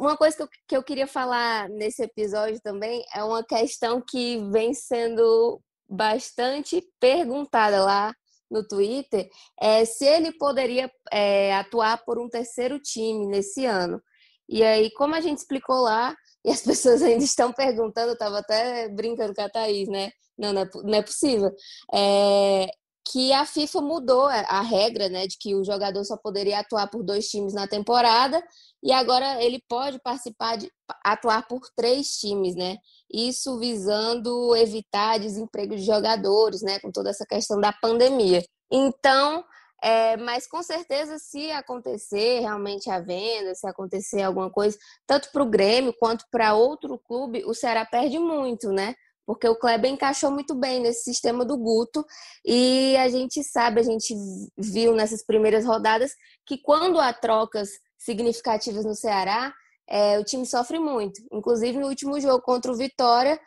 Uma 0.00 0.16
coisa 0.16 0.36
que 0.36 0.42
eu, 0.42 0.48
que 0.68 0.76
eu 0.76 0.82
queria 0.82 1.06
falar 1.06 1.68
nesse 1.68 2.02
episódio 2.02 2.60
também 2.60 3.04
é 3.14 3.22
uma 3.22 3.44
questão 3.44 4.00
que 4.00 4.38
vem 4.50 4.74
sendo 4.74 5.60
bastante 5.88 6.82
perguntada 6.98 7.84
lá 7.84 8.12
no 8.50 8.66
Twitter, 8.66 9.28
é 9.60 9.84
se 9.84 10.04
ele 10.04 10.32
poderia 10.32 10.90
é, 11.12 11.54
atuar 11.56 12.04
por 12.04 12.18
um 12.18 12.28
terceiro 12.28 12.78
time 12.78 13.26
nesse 13.26 13.64
ano. 13.64 14.00
E 14.48 14.62
aí, 14.62 14.90
como 14.92 15.14
a 15.14 15.20
gente 15.20 15.38
explicou 15.38 15.80
lá, 15.82 16.14
e 16.44 16.50
as 16.50 16.62
pessoas 16.62 17.02
ainda 17.02 17.24
estão 17.24 17.52
perguntando, 17.52 18.10
eu 18.10 18.14
estava 18.14 18.38
até 18.38 18.88
brincando 18.88 19.34
com 19.34 19.42
a 19.42 19.48
Thaís, 19.48 19.88
né? 19.88 20.10
Não, 20.38 20.52
não 20.52 20.62
é, 20.62 20.70
não 20.84 20.94
é 20.94 21.02
possível. 21.02 21.50
É, 21.92 22.68
que 23.10 23.32
a 23.32 23.46
FIFA 23.46 23.80
mudou 23.80 24.26
a 24.26 24.60
regra, 24.60 25.08
né, 25.08 25.26
de 25.26 25.36
que 25.38 25.54
o 25.54 25.64
jogador 25.64 26.04
só 26.04 26.16
poderia 26.16 26.58
atuar 26.58 26.88
por 26.88 27.04
dois 27.04 27.28
times 27.28 27.54
na 27.54 27.66
temporada 27.68 28.42
e 28.82 28.92
agora 28.92 29.42
ele 29.42 29.62
pode 29.68 30.00
participar 30.00 30.56
de 30.56 30.70
atuar 31.04 31.46
por 31.46 31.60
três 31.76 32.18
times, 32.18 32.56
né? 32.56 32.76
Isso 33.12 33.58
visando 33.58 34.54
evitar 34.56 35.18
desemprego 35.18 35.76
de 35.76 35.82
jogadores, 35.82 36.62
né, 36.62 36.80
com 36.80 36.90
toda 36.90 37.10
essa 37.10 37.24
questão 37.24 37.60
da 37.60 37.72
pandemia. 37.72 38.42
Então, 38.70 39.44
é, 39.82 40.16
mas 40.16 40.46
com 40.46 40.62
certeza, 40.62 41.18
se 41.18 41.50
acontecer 41.50 42.40
realmente 42.40 42.90
a 42.90 43.00
venda, 43.00 43.54
se 43.54 43.66
acontecer 43.66 44.22
alguma 44.22 44.50
coisa, 44.50 44.76
tanto 45.06 45.30
para 45.30 45.42
o 45.42 45.50
Grêmio 45.50 45.94
quanto 45.98 46.24
para 46.30 46.54
outro 46.54 46.98
clube, 46.98 47.44
o 47.44 47.54
Ceará 47.54 47.84
perde 47.84 48.18
muito, 48.18 48.72
né? 48.72 48.94
Porque 49.26 49.48
o 49.48 49.56
Kleber 49.56 49.90
encaixou 49.90 50.30
muito 50.30 50.54
bem 50.54 50.80
nesse 50.80 51.02
sistema 51.02 51.44
do 51.44 51.56
Guto 51.56 52.04
e 52.44 52.96
a 52.96 53.08
gente 53.08 53.42
sabe, 53.42 53.80
a 53.80 53.82
gente 53.82 54.14
viu 54.56 54.94
nessas 54.94 55.24
primeiras 55.24 55.64
rodadas 55.64 56.12
que 56.46 56.56
quando 56.56 57.00
há 57.00 57.12
trocas 57.12 57.70
significativas 57.98 58.84
no 58.84 58.94
Ceará, 58.94 59.52
é, 59.88 60.18
o 60.18 60.24
time 60.24 60.46
sofre 60.46 60.78
muito. 60.78 61.20
Inclusive 61.32 61.78
no 61.78 61.88
último 61.88 62.20
jogo 62.20 62.40
contra 62.40 62.70
o 62.70 62.76
Vitória, 62.76 63.38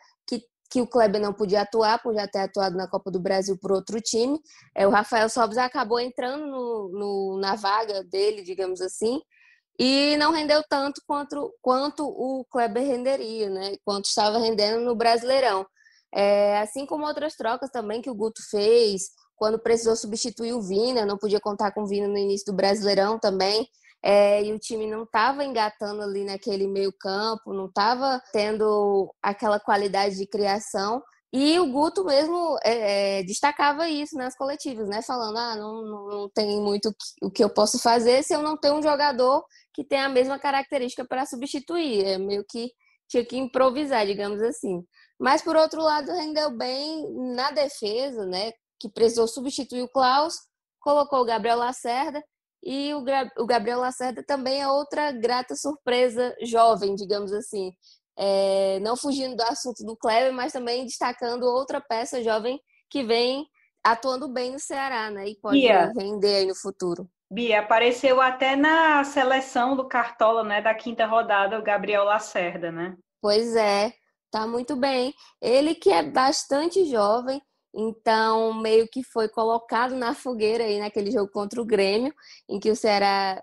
que 0.70 0.80
o 0.80 0.86
Kleber 0.86 1.20
não 1.20 1.32
podia 1.32 1.62
atuar, 1.62 2.00
por 2.00 2.14
já 2.14 2.28
ter 2.28 2.38
atuado 2.38 2.76
na 2.76 2.88
Copa 2.88 3.10
do 3.10 3.18
Brasil 3.18 3.58
por 3.58 3.72
outro 3.72 4.00
time. 4.00 4.40
É, 4.74 4.86
o 4.86 4.90
Rafael 4.90 5.28
Sobres 5.28 5.58
acabou 5.58 5.98
entrando 5.98 6.46
no, 6.46 6.88
no, 6.92 7.38
na 7.40 7.56
vaga 7.56 8.04
dele, 8.04 8.42
digamos 8.42 8.80
assim, 8.80 9.20
e 9.78 10.16
não 10.16 10.30
rendeu 10.32 10.62
tanto 10.68 11.02
quanto, 11.06 11.52
quanto 11.60 12.06
o 12.06 12.44
Kleber 12.50 12.84
renderia, 12.84 13.50
né? 13.50 13.76
Quanto 13.84 14.04
estava 14.04 14.38
rendendo 14.38 14.84
no 14.84 14.94
Brasileirão. 14.94 15.66
É, 16.14 16.58
assim 16.60 16.86
como 16.86 17.06
outras 17.06 17.34
trocas 17.34 17.70
também 17.70 18.00
que 18.00 18.10
o 18.10 18.14
Guto 18.14 18.40
fez, 18.50 19.10
quando 19.36 19.58
precisou 19.58 19.96
substituir 19.96 20.52
o 20.52 20.62
Vina, 20.62 21.04
não 21.04 21.16
podia 21.16 21.40
contar 21.40 21.72
com 21.72 21.82
o 21.82 21.86
Vina 21.86 22.06
no 22.06 22.18
início 22.18 22.46
do 22.46 22.56
Brasileirão 22.56 23.18
também 23.18 23.66
é, 24.02 24.42
e 24.42 24.52
o 24.52 24.58
time 24.58 24.86
não 24.86 25.02
estava 25.02 25.44
engatando 25.44 26.02
ali 26.02 26.24
naquele 26.24 26.66
meio 26.66 26.92
campo, 26.92 27.52
não 27.52 27.66
estava 27.66 28.20
tendo 28.32 29.14
aquela 29.22 29.60
qualidade 29.60 30.16
de 30.16 30.26
criação. 30.26 31.02
E 31.32 31.60
o 31.60 31.70
Guto 31.70 32.04
mesmo 32.04 32.58
é, 32.64 33.20
é, 33.20 33.22
destacava 33.22 33.88
isso 33.88 34.16
nas 34.16 34.34
coletivas, 34.36 34.88
né? 34.88 35.00
Falando, 35.02 35.36
ah, 35.36 35.54
não, 35.54 36.08
não 36.08 36.30
tem 36.30 36.60
muito 36.60 36.92
o 37.22 37.30
que 37.30 37.44
eu 37.44 37.50
posso 37.50 37.78
fazer 37.78 38.24
se 38.24 38.34
eu 38.34 38.42
não 38.42 38.56
tenho 38.56 38.74
um 38.74 38.82
jogador 38.82 39.44
que 39.72 39.84
tem 39.84 40.00
a 40.00 40.08
mesma 40.08 40.38
característica 40.38 41.04
para 41.06 41.26
substituir. 41.26 42.04
É 42.04 42.18
meio 42.18 42.44
que 42.48 42.72
tinha 43.08 43.24
que 43.24 43.36
improvisar, 43.36 44.06
digamos 44.06 44.40
assim. 44.42 44.82
Mas, 45.20 45.42
por 45.42 45.54
outro 45.54 45.82
lado, 45.82 46.10
rendeu 46.10 46.50
bem 46.50 47.06
na 47.34 47.50
defesa, 47.52 48.26
né? 48.26 48.52
Que 48.80 48.88
precisou 48.88 49.28
substituir 49.28 49.82
o 49.82 49.88
Klaus, 49.88 50.34
colocou 50.80 51.20
o 51.20 51.24
Gabriel 51.24 51.58
Lacerda 51.58 52.24
e 52.62 52.92
o, 52.94 53.04
o 53.38 53.46
Gabriel 53.46 53.80
Lacerda 53.80 54.22
também 54.22 54.60
é 54.60 54.68
outra 54.68 55.12
grata 55.12 55.54
surpresa 55.56 56.34
jovem, 56.42 56.94
digamos 56.94 57.32
assim. 57.32 57.72
É, 58.18 58.78
não 58.80 58.96
fugindo 58.96 59.36
do 59.36 59.42
assunto 59.42 59.84
do 59.84 59.96
Kleber, 59.96 60.32
mas 60.32 60.52
também 60.52 60.84
destacando 60.84 61.44
outra 61.44 61.80
peça 61.80 62.22
jovem 62.22 62.60
que 62.90 63.02
vem 63.02 63.46
atuando 63.82 64.28
bem 64.28 64.52
no 64.52 64.58
Ceará, 64.58 65.10
né? 65.10 65.28
E 65.28 65.36
pode 65.40 65.58
Bia, 65.58 65.92
render 65.96 66.36
aí 66.36 66.46
no 66.46 66.54
futuro. 66.54 67.08
Bia, 67.30 67.60
apareceu 67.60 68.20
até 68.20 68.56
na 68.56 69.02
seleção 69.04 69.74
do 69.74 69.88
Cartola, 69.88 70.44
né? 70.44 70.60
Da 70.60 70.74
quinta 70.74 71.06
rodada, 71.06 71.58
o 71.58 71.62
Gabriel 71.62 72.04
Lacerda, 72.04 72.70
né? 72.70 72.94
Pois 73.22 73.56
é. 73.56 73.92
Tá 74.30 74.46
muito 74.46 74.76
bem. 74.76 75.12
Ele 75.40 75.74
que 75.74 75.90
é 75.90 76.02
bastante 76.02 76.84
jovem, 76.84 77.42
então 77.74 78.54
meio 78.54 78.88
que 78.88 79.02
foi 79.02 79.28
colocado 79.28 79.94
na 79.94 80.14
fogueira 80.14 80.64
aí 80.64 80.78
naquele 80.78 81.10
jogo 81.10 81.30
contra 81.30 81.60
o 81.60 81.64
Grêmio, 81.64 82.12
em 82.48 82.58
que 82.58 82.70
o 82.70 82.76
Ceará 82.76 83.42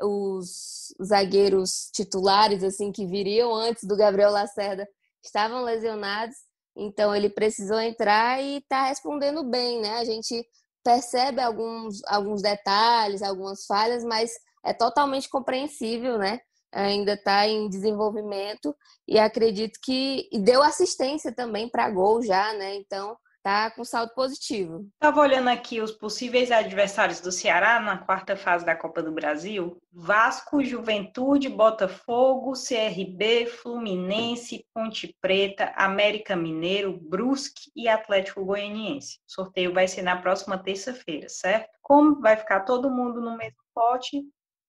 os 0.00 0.94
zagueiros 1.02 1.90
titulares 1.92 2.64
assim 2.64 2.90
que 2.90 3.06
viriam 3.06 3.54
antes 3.54 3.84
do 3.84 3.96
Gabriel 3.96 4.30
Lacerda 4.30 4.88
estavam 5.22 5.62
lesionados, 5.62 6.36
então 6.74 7.14
ele 7.14 7.28
precisou 7.28 7.80
entrar 7.80 8.40
e 8.42 8.58
está 8.58 8.86
respondendo 8.86 9.44
bem, 9.44 9.80
né? 9.80 9.98
A 9.98 10.04
gente 10.04 10.46
percebe 10.82 11.40
alguns, 11.40 12.00
alguns 12.06 12.40
detalhes, 12.40 13.20
algumas 13.20 13.66
falhas, 13.66 14.04
mas 14.04 14.30
é 14.64 14.72
totalmente 14.72 15.28
compreensível, 15.28 16.16
né? 16.16 16.40
Ainda 16.72 17.14
está 17.14 17.46
em 17.46 17.68
desenvolvimento 17.68 18.74
e 19.06 19.18
acredito 19.18 19.78
que 19.82 20.28
e 20.32 20.38
deu 20.38 20.62
assistência 20.62 21.34
também 21.34 21.68
para 21.68 21.90
gol 21.90 22.22
já, 22.22 22.52
né? 22.54 22.76
Então 22.76 23.16
tá 23.42 23.70
com 23.70 23.84
saldo 23.84 24.12
positivo. 24.14 24.88
Estava 24.94 25.20
olhando 25.20 25.48
aqui 25.48 25.80
os 25.80 25.92
possíveis 25.92 26.50
adversários 26.50 27.20
do 27.20 27.32
Ceará 27.32 27.80
na 27.80 27.98
quarta 27.98 28.36
fase 28.36 28.64
da 28.64 28.76
Copa 28.76 29.02
do 29.02 29.12
Brasil: 29.12 29.80
Vasco, 29.92 30.62
Juventude, 30.62 31.48
Botafogo, 31.48 32.52
CRB, 32.52 33.46
Fluminense, 33.46 34.66
Ponte 34.74 35.16
Preta, 35.20 35.72
América 35.76 36.36
Mineiro, 36.36 36.98
Brusque 37.00 37.70
e 37.74 37.88
Atlético 37.88 38.44
Goianiense. 38.44 39.18
O 39.28 39.32
sorteio 39.32 39.72
vai 39.72 39.88
ser 39.88 40.02
na 40.02 40.20
próxima 40.20 40.58
terça-feira, 40.58 41.28
certo? 41.28 41.70
Como 41.82 42.20
vai 42.20 42.36
ficar 42.36 42.60
todo 42.60 42.90
mundo 42.90 43.20
no 43.20 43.36
mesmo 43.36 43.58
pote, 43.74 44.22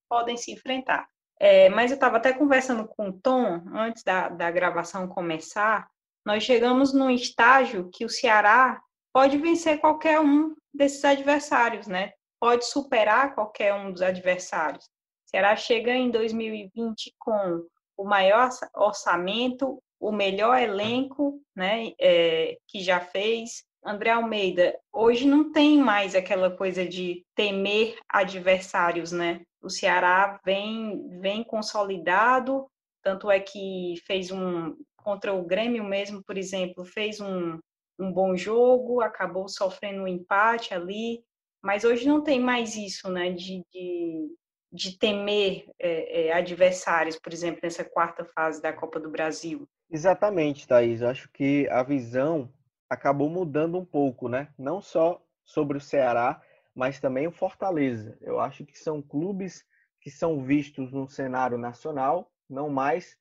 podem 0.07 0.37
se 0.37 0.51
enfrentar. 0.51 1.07
É, 1.39 1.69
mas 1.69 1.89
eu 1.89 1.95
estava 1.95 2.17
até 2.17 2.33
conversando 2.33 2.85
com 2.85 3.09
o 3.09 3.13
Tom 3.13 3.63
antes 3.73 4.03
da, 4.03 4.27
da 4.27 4.51
gravação 4.51 5.07
começar 5.07 5.87
nós 6.25 6.43
chegamos 6.43 6.93
num 6.93 7.09
estágio 7.09 7.89
que 7.91 8.05
o 8.05 8.09
Ceará 8.09 8.81
pode 9.13 9.37
vencer 9.37 9.79
qualquer 9.79 10.19
um 10.19 10.55
desses 10.73 11.03
adversários, 11.03 11.87
né? 11.87 12.13
Pode 12.39 12.65
superar 12.65 13.35
qualquer 13.35 13.73
um 13.73 13.91
dos 13.91 14.01
adversários. 14.01 14.85
O 14.85 15.29
Ceará 15.29 15.55
chega 15.55 15.93
em 15.93 16.09
2020 16.09 17.13
com 17.17 17.65
o 17.97 18.03
maior 18.03 18.49
orçamento, 18.75 19.81
o 19.99 20.11
melhor 20.11 20.57
elenco, 20.57 21.41
né? 21.55 21.91
É, 21.99 22.57
que 22.67 22.81
já 22.81 22.99
fez. 22.99 23.63
André 23.83 24.11
Almeida, 24.11 24.77
hoje 24.91 25.25
não 25.25 25.51
tem 25.51 25.77
mais 25.77 26.13
aquela 26.13 26.51
coisa 26.51 26.85
de 26.85 27.25
temer 27.35 27.97
adversários, 28.09 29.11
né? 29.11 29.41
O 29.61 29.69
Ceará 29.69 30.39
vem, 30.43 31.19
vem 31.19 31.43
consolidado, 31.43 32.67
tanto 33.01 33.31
é 33.31 33.39
que 33.39 33.95
fez 34.05 34.31
um, 34.31 34.75
contra 35.03 35.33
o 35.33 35.45
Grêmio 35.45 35.83
mesmo, 35.83 36.23
por 36.23 36.37
exemplo, 36.37 36.85
fez 36.85 37.19
um, 37.19 37.59
um 37.99 38.11
bom 38.11 38.35
jogo, 38.35 39.01
acabou 39.01 39.47
sofrendo 39.47 40.03
um 40.03 40.07
empate 40.07 40.73
ali, 40.73 41.23
mas 41.61 41.83
hoje 41.83 42.07
não 42.07 42.23
tem 42.23 42.39
mais 42.39 42.75
isso, 42.75 43.09
né, 43.11 43.31
de, 43.31 43.63
de, 43.71 44.35
de 44.71 44.97
temer 44.97 45.65
é, 45.79 46.27
é, 46.27 46.33
adversários, 46.33 47.19
por 47.19 47.33
exemplo, 47.33 47.59
nessa 47.63 47.83
quarta 47.83 48.23
fase 48.23 48.61
da 48.61 48.71
Copa 48.71 48.99
do 48.99 49.09
Brasil. 49.09 49.67
Exatamente, 49.91 50.67
Thaís. 50.67 51.01
Eu 51.01 51.09
acho 51.09 51.29
que 51.31 51.67
a 51.69 51.83
visão 51.83 52.51
acabou 52.89 53.29
mudando 53.29 53.77
um 53.77 53.85
pouco, 53.85 54.29
né? 54.29 54.49
Não 54.57 54.81
só 54.81 55.21
sobre 55.43 55.77
o 55.77 55.81
Ceará, 55.81 56.41
mas 56.75 56.99
também 56.99 57.27
o 57.27 57.31
Fortaleza. 57.31 58.17
Eu 58.21 58.39
acho 58.39 58.65
que 58.65 58.77
são 58.77 59.01
clubes 59.01 59.65
que 59.99 60.09
são 60.09 60.43
vistos 60.43 60.91
no 60.91 61.09
cenário 61.09 61.57
nacional, 61.57 62.31
não 62.49 62.69
mais 62.69 63.17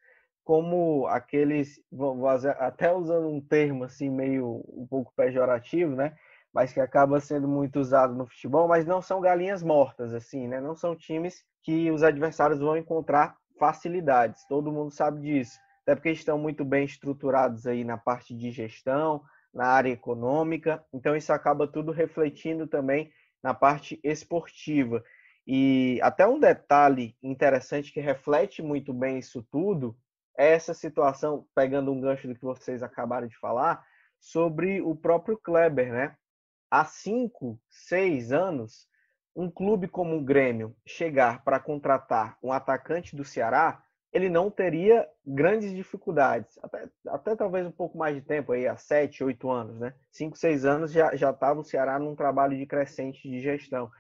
como 0.49 1.07
aqueles, 1.09 1.79
até 2.59 2.91
usando 2.91 3.29
um 3.29 3.39
termo 3.39 3.85
assim 3.85 4.09
meio 4.09 4.65
um 4.67 4.87
pouco 4.87 5.13
pejorativo, 5.15 5.95
né? 5.95 6.17
Mas 6.55 6.73
que 6.73 6.81
acaba 6.81 7.21
sendo 7.21 7.47
muito 7.47 7.79
usado 7.79 8.15
no 8.15 8.27
futebol, 8.27 8.67
mas 8.67 8.87
não 8.87 9.03
são 9.03 9.21
galinhas 9.21 9.63
mortas 9.63 10.15
assim, 10.15 10.49
né? 10.49 10.59
Não 10.59 10.75
são 10.75 10.97
times 10.97 11.45
que 11.63 11.91
os 11.91 12.03
adversários 12.03 12.61
vão 12.61 12.79
encontrar 12.79 13.37
facilidades. 13.59 14.47
Todo 14.49 14.73
mundo 14.73 14.91
sabe 14.91 15.21
disso. 15.21 15.59
Até 15.83 15.95
porque 15.95 16.13
estão 16.13 16.39
muito 16.39 16.65
bem 16.65 16.87
estruturados 16.87 17.67
aí 17.67 17.85
na 17.85 17.99
parte 17.99 18.35
de 18.35 18.51
gestão, 18.51 19.21
na 19.53 19.67
área 19.67 19.91
econômica. 19.91 20.83
Então 20.95 21.15
isso 21.15 21.31
acaba 21.31 21.69
tudo 21.69 21.93
refletindo 21.93 22.67
também 22.67 23.13
na 23.43 23.53
parte 23.53 24.01
esportiva. 24.03 25.05
E 25.47 26.01
até 26.03 26.27
um 26.27 26.41
detalhe 26.41 27.15
interessante 27.23 27.93
que 27.93 28.01
reflete 28.01 28.63
muito 28.63 28.95
bem 28.95 29.19
isso 29.19 29.47
tudo 29.53 29.95
essa 30.39 30.73
situação, 30.73 31.45
pegando 31.53 31.93
um 31.93 32.01
gancho 32.01 32.29
do 32.29 32.35
que 32.35 32.45
vocês 32.45 32.81
acabaram 32.81 33.27
de 33.27 33.37
falar, 33.37 33.85
sobre 34.21 34.81
o 34.81 34.95
próprio 34.95 35.37
Kleber, 35.37 35.93
né? 35.93 36.17
Há 36.71 36.85
cinco, 36.85 37.61
seis 37.69 38.31
anos, 38.31 38.87
um 39.35 39.51
clube 39.51 39.89
como 39.89 40.17
o 40.17 40.25
Grêmio 40.25 40.77
chegar 40.87 41.43
para 41.43 41.59
contratar 41.59 42.39
um 42.41 42.53
atacante 42.53 43.17
do 43.17 43.25
Ceará, 43.25 43.83
ele 44.13 44.29
não 44.29 44.51
teria 44.51 45.07
grandes 45.27 45.75
dificuldades. 45.75 46.57
Até, 46.63 46.89
até 47.09 47.37
talvez 47.37 47.67
um 47.67 47.73
pouco 47.73 47.99
mais 47.99 48.15
de 48.15 48.23
tempo, 48.23 48.53
aí, 48.53 48.67
há 48.67 48.77
sete, 48.77 49.25
oito 49.25 49.51
anos, 49.51 49.79
né? 49.79 49.93
Cinco, 50.11 50.37
seis 50.37 50.65
anos 50.65 50.93
já 50.93 51.13
estava 51.13 51.61
o 51.61 51.65
Ceará 51.65 51.99
num 51.99 52.15
trabalho 52.15 52.57
de 52.57 52.65
crescente 52.65 53.29
de 53.29 53.41
gestão. 53.41 53.91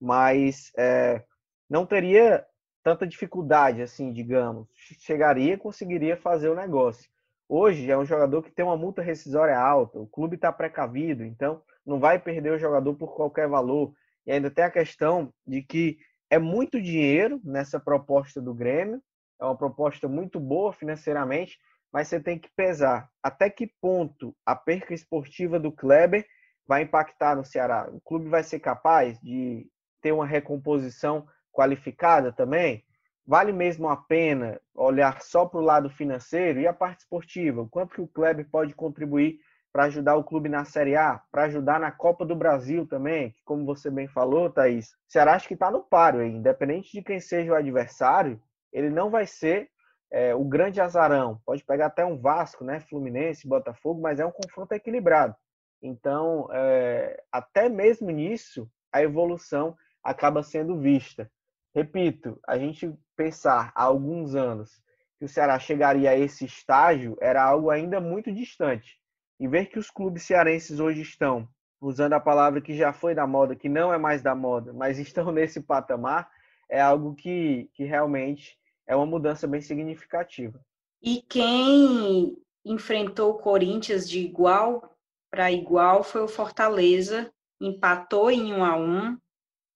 Mas 0.00 0.70
é, 0.76 1.24
não 1.68 1.86
teria 1.86 2.46
tanta 2.86 3.04
dificuldade, 3.04 3.82
assim, 3.82 4.12
digamos. 4.12 4.68
Chegaria 5.00 5.54
e 5.54 5.58
conseguiria 5.58 6.16
fazer 6.16 6.48
o 6.48 6.54
negócio. 6.54 7.10
Hoje 7.48 7.90
é 7.90 7.98
um 7.98 8.04
jogador 8.04 8.44
que 8.44 8.52
tem 8.52 8.64
uma 8.64 8.76
multa 8.76 9.02
rescisória 9.02 9.58
alta, 9.58 9.98
o 9.98 10.06
clube 10.06 10.36
está 10.36 10.52
precavido, 10.52 11.24
então 11.24 11.60
não 11.84 11.98
vai 11.98 12.16
perder 12.16 12.52
o 12.52 12.58
jogador 12.60 12.94
por 12.94 13.12
qualquer 13.16 13.48
valor. 13.48 13.92
E 14.24 14.30
ainda 14.30 14.52
tem 14.52 14.62
a 14.62 14.70
questão 14.70 15.34
de 15.44 15.62
que 15.62 15.98
é 16.30 16.38
muito 16.38 16.80
dinheiro 16.80 17.40
nessa 17.42 17.80
proposta 17.80 18.40
do 18.40 18.54
Grêmio, 18.54 19.02
é 19.40 19.44
uma 19.44 19.56
proposta 19.56 20.06
muito 20.06 20.38
boa 20.38 20.72
financeiramente, 20.72 21.58
mas 21.92 22.06
você 22.06 22.20
tem 22.20 22.38
que 22.38 22.50
pesar 22.54 23.10
até 23.20 23.50
que 23.50 23.68
ponto 23.80 24.32
a 24.46 24.54
perca 24.54 24.94
esportiva 24.94 25.58
do 25.58 25.72
Kleber 25.72 26.24
vai 26.64 26.82
impactar 26.82 27.34
no 27.34 27.44
Ceará. 27.44 27.88
O 27.90 28.00
clube 28.00 28.28
vai 28.28 28.44
ser 28.44 28.60
capaz 28.60 29.18
de 29.18 29.68
ter 30.00 30.12
uma 30.12 30.24
recomposição 30.24 31.26
qualificada 31.56 32.30
também, 32.30 32.84
vale 33.26 33.50
mesmo 33.50 33.88
a 33.88 33.96
pena 33.96 34.60
olhar 34.74 35.22
só 35.22 35.46
para 35.46 35.58
o 35.58 35.64
lado 35.64 35.88
financeiro 35.88 36.60
e 36.60 36.66
a 36.66 36.72
parte 36.74 37.00
esportiva? 37.00 37.62
O 37.62 37.68
quanto 37.68 37.94
que 37.94 38.00
o 38.02 38.06
Kleber 38.06 38.46
pode 38.50 38.74
contribuir 38.74 39.40
para 39.72 39.84
ajudar 39.84 40.16
o 40.16 40.24
clube 40.24 40.50
na 40.50 40.64
Série 40.64 40.96
A, 40.96 41.20
para 41.32 41.44
ajudar 41.44 41.80
na 41.80 41.90
Copa 41.90 42.26
do 42.26 42.36
Brasil 42.36 42.86
também, 42.86 43.30
que 43.30 43.42
como 43.44 43.64
você 43.64 43.90
bem 43.90 44.06
falou, 44.06 44.50
Thaís, 44.50 44.88
o 44.92 44.96
Ceará 45.08 45.34
acho 45.34 45.48
que 45.48 45.54
está 45.54 45.70
no 45.70 45.82
páreo 45.82 46.20
aí, 46.20 46.30
independente 46.30 46.92
de 46.92 47.02
quem 47.02 47.20
seja 47.20 47.52
o 47.52 47.56
adversário, 47.56 48.40
ele 48.72 48.90
não 48.90 49.10
vai 49.10 49.26
ser 49.26 49.70
é, 50.10 50.34
o 50.34 50.44
grande 50.44 50.80
azarão. 50.80 51.40
Pode 51.44 51.64
pegar 51.64 51.86
até 51.86 52.04
um 52.04 52.18
Vasco, 52.18 52.64
né, 52.64 52.80
Fluminense, 52.80 53.48
Botafogo, 53.48 54.00
mas 54.00 54.20
é 54.20 54.26
um 54.26 54.30
confronto 54.30 54.72
equilibrado. 54.72 55.34
Então, 55.82 56.48
é, 56.52 57.22
até 57.30 57.68
mesmo 57.68 58.10
nisso, 58.10 58.70
a 58.92 59.02
evolução 59.02 59.76
acaba 60.02 60.42
sendo 60.42 60.78
vista. 60.78 61.30
Repito, 61.76 62.40
a 62.48 62.56
gente 62.56 62.90
pensar 63.14 63.70
há 63.74 63.82
alguns 63.82 64.34
anos 64.34 64.80
que 65.18 65.26
o 65.26 65.28
Ceará 65.28 65.58
chegaria 65.58 66.08
a 66.08 66.18
esse 66.18 66.46
estágio 66.46 67.18
era 67.20 67.44
algo 67.44 67.68
ainda 67.68 68.00
muito 68.00 68.32
distante. 68.32 68.98
E 69.38 69.46
ver 69.46 69.66
que 69.66 69.78
os 69.78 69.90
clubes 69.90 70.22
cearenses 70.22 70.80
hoje 70.80 71.02
estão, 71.02 71.46
usando 71.78 72.14
a 72.14 72.20
palavra 72.20 72.62
que 72.62 72.74
já 72.74 72.94
foi 72.94 73.14
da 73.14 73.26
moda, 73.26 73.54
que 73.54 73.68
não 73.68 73.92
é 73.92 73.98
mais 73.98 74.22
da 74.22 74.34
moda, 74.34 74.72
mas 74.72 74.96
estão 74.98 75.30
nesse 75.30 75.60
patamar, 75.60 76.30
é 76.66 76.80
algo 76.80 77.14
que, 77.14 77.68
que 77.74 77.84
realmente 77.84 78.58
é 78.86 78.96
uma 78.96 79.04
mudança 79.04 79.46
bem 79.46 79.60
significativa. 79.60 80.58
E 81.02 81.20
quem 81.28 82.38
enfrentou 82.64 83.32
o 83.32 83.38
Corinthians 83.38 84.08
de 84.08 84.20
igual 84.20 84.96
para 85.30 85.52
igual 85.52 86.02
foi 86.02 86.22
o 86.22 86.28
Fortaleza, 86.28 87.30
empatou 87.60 88.30
em 88.30 88.54
1 88.54 88.64
a 88.64 88.76
1 88.78 89.18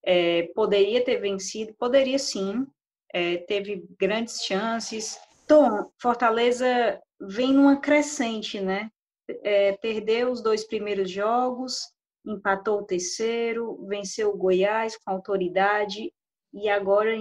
é, 0.04 0.50
poderia 0.54 1.04
ter 1.04 1.18
vencido, 1.18 1.74
poderia 1.74 2.18
sim, 2.18 2.66
é, 3.12 3.38
teve 3.38 3.84
grandes 3.98 4.42
chances. 4.44 5.18
Tom, 5.46 5.90
Fortaleza 6.00 7.00
vem 7.20 7.52
numa 7.52 7.76
crescente, 7.76 8.60
né? 8.60 8.90
É, 9.42 9.72
perdeu 9.76 10.30
os 10.30 10.42
dois 10.42 10.64
primeiros 10.64 11.10
jogos, 11.10 11.92
empatou 12.26 12.80
o 12.80 12.84
terceiro, 12.84 13.84
venceu 13.86 14.30
o 14.30 14.36
Goiás 14.36 14.96
com 14.96 15.10
autoridade 15.10 16.12
e 16.52 16.68
agora 16.68 17.16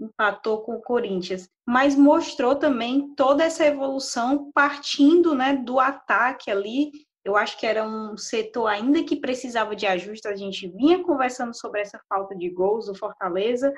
empatou 0.00 0.62
com 0.62 0.74
o 0.74 0.82
Corinthians. 0.82 1.48
Mas 1.66 1.94
mostrou 1.94 2.56
também 2.56 3.14
toda 3.14 3.44
essa 3.44 3.64
evolução 3.64 4.50
partindo 4.52 5.34
né, 5.34 5.56
do 5.56 5.78
ataque 5.78 6.50
ali 6.50 6.90
eu 7.24 7.36
acho 7.36 7.58
que 7.58 7.66
era 7.66 7.86
um 7.86 8.16
setor 8.18 8.66
ainda 8.66 9.02
que 9.02 9.16
precisava 9.16 9.74
de 9.74 9.86
ajuste. 9.86 10.28
A 10.28 10.36
gente 10.36 10.68
vinha 10.68 11.02
conversando 11.02 11.54
sobre 11.54 11.80
essa 11.80 11.98
falta 12.08 12.36
de 12.36 12.50
gols 12.50 12.86
do 12.86 12.94
Fortaleza. 12.94 13.72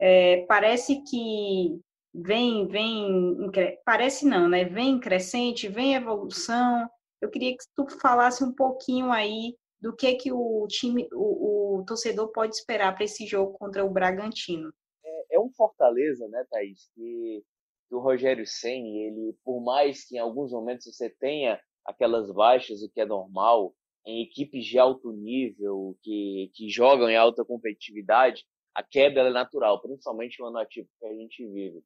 É, 0.00 0.46
parece 0.46 1.02
que 1.02 1.80
vem, 2.14 2.68
vem, 2.68 3.50
parece 3.84 4.24
não, 4.24 4.48
né? 4.48 4.64
Vem 4.64 5.00
crescente, 5.00 5.68
vem 5.68 5.94
evolução. 5.94 6.88
Eu 7.20 7.28
queria 7.28 7.52
que 7.52 7.64
tu 7.74 7.88
falasse 7.98 8.44
um 8.44 8.52
pouquinho 8.52 9.10
aí 9.10 9.56
do 9.80 9.94
que 9.94 10.14
que 10.14 10.32
o 10.32 10.64
time, 10.68 11.08
o, 11.12 11.80
o 11.80 11.84
torcedor 11.84 12.28
pode 12.28 12.54
esperar 12.54 12.94
para 12.94 13.04
esse 13.04 13.26
jogo 13.26 13.58
contra 13.58 13.84
o 13.84 13.90
Bragantino. 13.90 14.72
É, 15.04 15.36
é 15.36 15.40
um 15.40 15.50
Fortaleza, 15.50 16.28
né, 16.28 16.44
Thaís, 16.48 16.88
que, 16.94 17.42
que 17.88 17.94
o 17.94 17.98
Rogério 17.98 18.46
Ceni, 18.46 19.06
ele, 19.06 19.36
por 19.44 19.60
mais 19.60 20.04
que 20.04 20.16
em 20.16 20.20
alguns 20.20 20.52
momentos 20.52 20.86
você 20.86 21.10
tenha 21.10 21.60
aquelas 21.84 22.30
baixas, 22.30 22.82
o 22.82 22.90
que 22.90 23.00
é 23.00 23.06
normal, 23.06 23.74
em 24.06 24.22
equipes 24.22 24.64
de 24.64 24.78
alto 24.78 25.12
nível, 25.12 25.96
que, 26.02 26.50
que 26.54 26.68
jogam 26.68 27.08
em 27.08 27.16
alta 27.16 27.44
competitividade, 27.44 28.44
a 28.74 28.82
queda 28.82 29.20
é 29.20 29.30
natural, 29.30 29.80
principalmente 29.80 30.40
no 30.40 30.46
ano 30.46 30.58
ativo 30.58 30.88
que 30.98 31.06
a 31.06 31.14
gente 31.14 31.46
vive. 31.46 31.82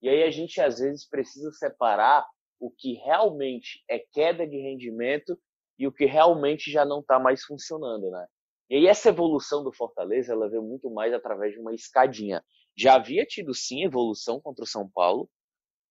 E 0.00 0.08
aí 0.08 0.22
a 0.22 0.30
gente 0.30 0.60
às 0.60 0.78
vezes 0.78 1.08
precisa 1.08 1.50
separar 1.52 2.26
o 2.60 2.70
que 2.70 2.94
realmente 2.94 3.82
é 3.88 3.98
queda 3.98 4.46
de 4.46 4.56
rendimento 4.56 5.38
e 5.78 5.86
o 5.86 5.92
que 5.92 6.06
realmente 6.06 6.70
já 6.70 6.84
não 6.84 7.00
está 7.00 7.18
mais 7.18 7.44
funcionando, 7.44 8.10
né? 8.10 8.26
E 8.70 8.76
aí 8.76 8.86
essa 8.86 9.08
evolução 9.08 9.64
do 9.64 9.72
Fortaleza, 9.72 10.32
ela 10.32 10.48
veio 10.48 10.62
muito 10.62 10.90
mais 10.90 11.12
através 11.14 11.54
de 11.54 11.60
uma 11.60 11.74
escadinha. 11.74 12.42
Já 12.76 12.96
havia 12.96 13.24
tido 13.24 13.54
sim 13.54 13.84
evolução 13.84 14.40
contra 14.40 14.64
o 14.64 14.68
São 14.68 14.88
Paulo, 14.88 15.28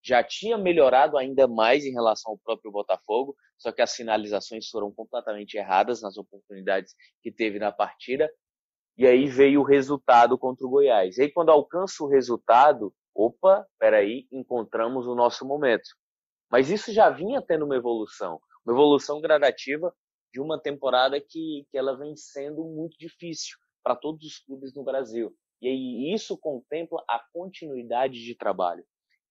já 0.04 0.24
tinha 0.24 0.58
melhorado 0.58 1.18
ainda 1.18 1.48
mais 1.48 1.86
em 1.86 1.92
relação 1.92 2.32
ao 2.32 2.38
próprio 2.38 2.72
Botafogo, 2.72 3.36
só 3.58 3.72
que 3.72 3.82
as 3.82 3.94
finalizações 3.94 4.70
foram 4.70 4.92
completamente 4.92 5.58
erradas 5.58 6.02
nas 6.02 6.18
oportunidades 6.18 6.94
que 7.22 7.32
teve 7.32 7.60
na 7.60 7.72
partida. 7.72 8.32
E 8.98 9.06
aí 9.06 9.28
veio 9.28 9.62
o 9.62 9.66
resultado 9.66 10.38
contra 10.38 10.66
o 10.66 10.70
Goiás. 10.70 11.18
E 11.18 11.24
aí 11.24 11.32
quando 11.32 11.50
alcança 11.50 12.04
o 12.04 12.08
resultado, 12.08 12.94
opa, 13.14 13.66
peraí, 13.80 14.28
encontramos 14.32 15.08
o 15.08 15.16
nosso 15.16 15.46
momento. 15.46 15.90
Mas 16.50 16.70
isso 16.70 16.94
já 16.94 17.10
vinha 17.10 17.42
tendo 17.42 17.66
uma 17.66 17.76
evolução, 17.76 18.40
uma 18.66 18.74
evolução 18.74 19.20
gradativa 19.20 19.94
de 20.32 20.40
uma 20.40 20.60
temporada 20.60 21.20
que, 21.20 21.66
que 21.70 21.78
ela 21.78 21.98
vem 21.98 22.16
sendo 22.16 22.64
muito 22.64 22.98
difícil 22.98 23.58
para 23.84 23.96
todos 23.96 24.26
os 24.26 24.40
clubes 24.40 24.74
no 24.74 24.84
Brasil. 24.84 25.36
E 25.62 25.68
aí 25.68 26.14
isso 26.14 26.38
contempla 26.38 27.04
a 27.10 27.22
continuidade 27.34 28.24
de 28.24 28.36
trabalho. 28.36 28.86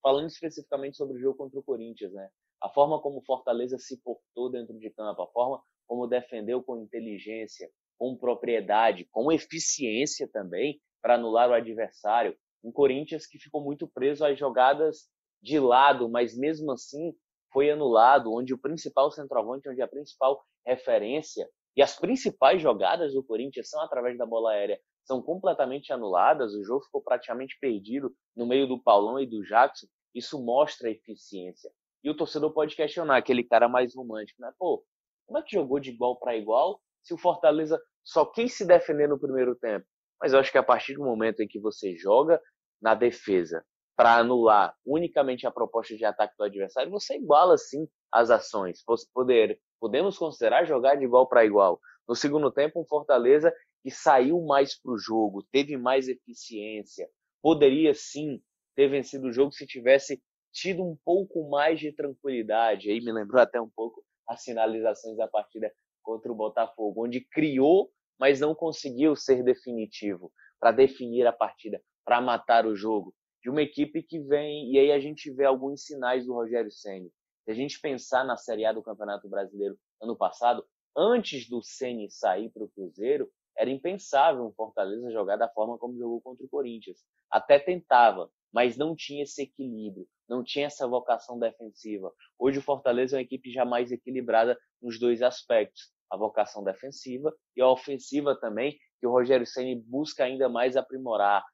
Falando 0.06 0.28
especificamente 0.28 0.96
sobre 0.96 1.16
o 1.16 1.20
jogo 1.20 1.36
contra 1.36 1.58
o 1.58 1.64
Corinthians, 1.64 2.12
né? 2.12 2.28
A 2.62 2.68
forma 2.68 3.00
como 3.00 3.18
o 3.18 3.24
Fortaleza 3.24 3.76
se 3.76 4.00
portou 4.02 4.48
dentro 4.48 4.78
de 4.78 4.88
campo, 4.90 5.20
a 5.20 5.26
forma 5.32 5.60
como 5.84 6.06
defendeu 6.06 6.62
com 6.62 6.76
inteligência, 6.76 7.68
com 7.98 8.16
propriedade, 8.16 9.08
com 9.10 9.32
eficiência 9.32 10.30
também 10.32 10.80
para 11.02 11.16
anular 11.16 11.50
o 11.50 11.54
adversário, 11.54 12.36
um 12.62 12.70
Corinthians 12.70 13.26
que 13.26 13.36
ficou 13.36 13.60
muito 13.60 13.88
preso 13.88 14.24
às 14.24 14.38
jogadas 14.38 15.08
de 15.42 15.58
lado, 15.58 16.08
mas 16.08 16.38
mesmo 16.38 16.70
assim 16.70 17.12
foi 17.52 17.68
anulado, 17.68 18.32
onde 18.32 18.54
o 18.54 18.58
principal 18.58 19.10
centroavante, 19.10 19.68
onde 19.68 19.82
a 19.82 19.88
principal 19.88 20.40
referência 20.64 21.50
e 21.76 21.82
as 21.82 21.98
principais 21.98 22.62
jogadas 22.62 23.12
do 23.12 23.24
Corinthians 23.24 23.68
são 23.68 23.80
através 23.80 24.16
da 24.16 24.24
bola 24.24 24.52
aérea, 24.52 24.80
são 25.04 25.20
completamente 25.20 25.92
anuladas, 25.92 26.54
o 26.54 26.64
jogo 26.64 26.84
ficou 26.84 27.02
praticamente 27.02 27.56
perdido 27.60 28.14
no 28.36 28.46
meio 28.46 28.68
do 28.68 28.80
Paulão 28.80 29.20
e 29.20 29.26
do 29.26 29.42
Jackson, 29.42 29.86
isso 30.16 30.42
mostra 30.42 30.90
eficiência. 30.90 31.70
E 32.02 32.10
o 32.10 32.16
torcedor 32.16 32.52
pode 32.52 32.74
questionar 32.74 33.16
aquele 33.16 33.44
cara 33.44 33.68
mais 33.68 33.94
romântico, 33.94 34.40
né? 34.40 34.52
Pô, 34.58 34.84
como 35.26 35.38
é 35.38 35.42
que 35.42 35.56
jogou 35.56 35.78
de 35.78 35.90
igual 35.90 36.18
para 36.18 36.36
igual 36.36 36.80
se 37.02 37.12
o 37.12 37.18
Fortaleza 37.18 37.80
só 38.04 38.24
quis 38.24 38.54
se 38.56 38.64
defender 38.64 39.08
no 39.08 39.18
primeiro 39.18 39.54
tempo? 39.56 39.84
Mas 40.20 40.32
eu 40.32 40.38
acho 40.38 40.50
que 40.50 40.58
a 40.58 40.62
partir 40.62 40.94
do 40.94 41.04
momento 41.04 41.40
em 41.40 41.48
que 41.48 41.60
você 41.60 41.94
joga 41.96 42.40
na 42.80 42.94
defesa 42.94 43.64
para 43.96 44.16
anular 44.16 44.74
unicamente 44.84 45.46
a 45.46 45.50
proposta 45.50 45.96
de 45.96 46.04
ataque 46.04 46.34
do 46.38 46.44
adversário, 46.44 46.90
você 46.90 47.16
iguala 47.16 47.56
sim 47.58 47.88
as 48.12 48.30
ações. 48.30 48.82
Poder, 49.12 49.58
podemos 49.80 50.16
considerar 50.16 50.64
jogar 50.64 50.96
de 50.96 51.04
igual 51.04 51.28
para 51.28 51.44
igual. 51.44 51.80
No 52.08 52.14
segundo 52.14 52.50
tempo, 52.50 52.80
um 52.80 52.86
Fortaleza 52.86 53.52
que 53.82 53.90
saiu 53.90 54.40
mais 54.42 54.80
para 54.80 54.92
o 54.92 54.98
jogo, 54.98 55.44
teve 55.50 55.76
mais 55.76 56.08
eficiência, 56.08 57.08
poderia 57.42 57.94
sim 57.94 58.40
ter 58.76 58.88
vencido 58.88 59.28
o 59.28 59.32
jogo 59.32 59.52
se 59.52 59.66
tivesse 59.66 60.22
tido 60.52 60.84
um 60.84 60.96
pouco 61.04 61.48
mais 61.48 61.80
de 61.80 61.92
tranquilidade. 61.92 62.90
Aí 62.90 63.00
me 63.00 63.12
lembrou 63.12 63.40
até 63.40 63.60
um 63.60 63.68
pouco 63.68 64.04
as 64.28 64.42
finalizações 64.44 65.16
da 65.16 65.26
partida 65.26 65.72
contra 66.02 66.30
o 66.30 66.34
Botafogo, 66.34 67.04
onde 67.04 67.20
criou, 67.20 67.90
mas 68.18 68.40
não 68.40 68.54
conseguiu 68.54 69.16
ser 69.16 69.42
definitivo 69.42 70.30
para 70.60 70.72
definir 70.72 71.26
a 71.26 71.32
partida 71.32 71.82
para 72.04 72.20
matar 72.20 72.66
o 72.66 72.76
jogo. 72.76 73.14
De 73.42 73.50
uma 73.50 73.62
equipe 73.62 74.02
que 74.02 74.20
vem, 74.20 74.72
e 74.72 74.78
aí 74.78 74.92
a 74.92 75.00
gente 75.00 75.30
vê 75.30 75.44
alguns 75.44 75.84
sinais 75.84 76.24
do 76.24 76.32
Rogério 76.32 76.70
Ceni. 76.70 77.10
Se 77.44 77.50
a 77.50 77.54
gente 77.54 77.80
pensar 77.80 78.24
na 78.24 78.36
Série 78.36 78.64
A 78.64 78.72
do 78.72 78.82
Campeonato 78.82 79.28
Brasileiro 79.28 79.76
ano 80.00 80.16
passado, 80.16 80.64
antes 80.96 81.48
do 81.48 81.62
Ceni 81.62 82.10
sair 82.10 82.50
para 82.50 82.64
o 82.64 82.68
Cruzeiro, 82.68 83.30
era 83.56 83.70
impensável 83.70 84.44
um 84.44 84.52
Fortaleza 84.52 85.10
jogar 85.10 85.36
da 85.36 85.48
forma 85.48 85.78
como 85.78 85.96
jogou 85.98 86.20
contra 86.20 86.44
o 86.44 86.48
Corinthians. 86.48 86.98
Até 87.30 87.58
tentava, 87.58 88.30
mas 88.56 88.74
não 88.78 88.96
tinha 88.96 89.22
esse 89.22 89.42
equilíbrio, 89.42 90.08
não 90.26 90.42
tinha 90.42 90.64
essa 90.64 90.88
vocação 90.88 91.38
defensiva. 91.38 92.10
Hoje 92.38 92.58
o 92.58 92.62
Fortaleza 92.62 93.14
é 93.14 93.18
uma 93.18 93.22
equipe 93.22 93.52
já 93.52 93.66
mais 93.66 93.92
equilibrada 93.92 94.58
nos 94.80 94.98
dois 94.98 95.20
aspectos, 95.20 95.92
a 96.10 96.16
vocação 96.16 96.64
defensiva 96.64 97.30
e 97.54 97.60
a 97.60 97.68
ofensiva 97.68 98.34
também, 98.34 98.74
que 98.98 99.06
o 99.06 99.10
Rogério 99.10 99.46
Ceni 99.46 99.78
busca 99.78 100.24
ainda 100.24 100.48
mais 100.48 100.74
aprimorar, 100.74 101.44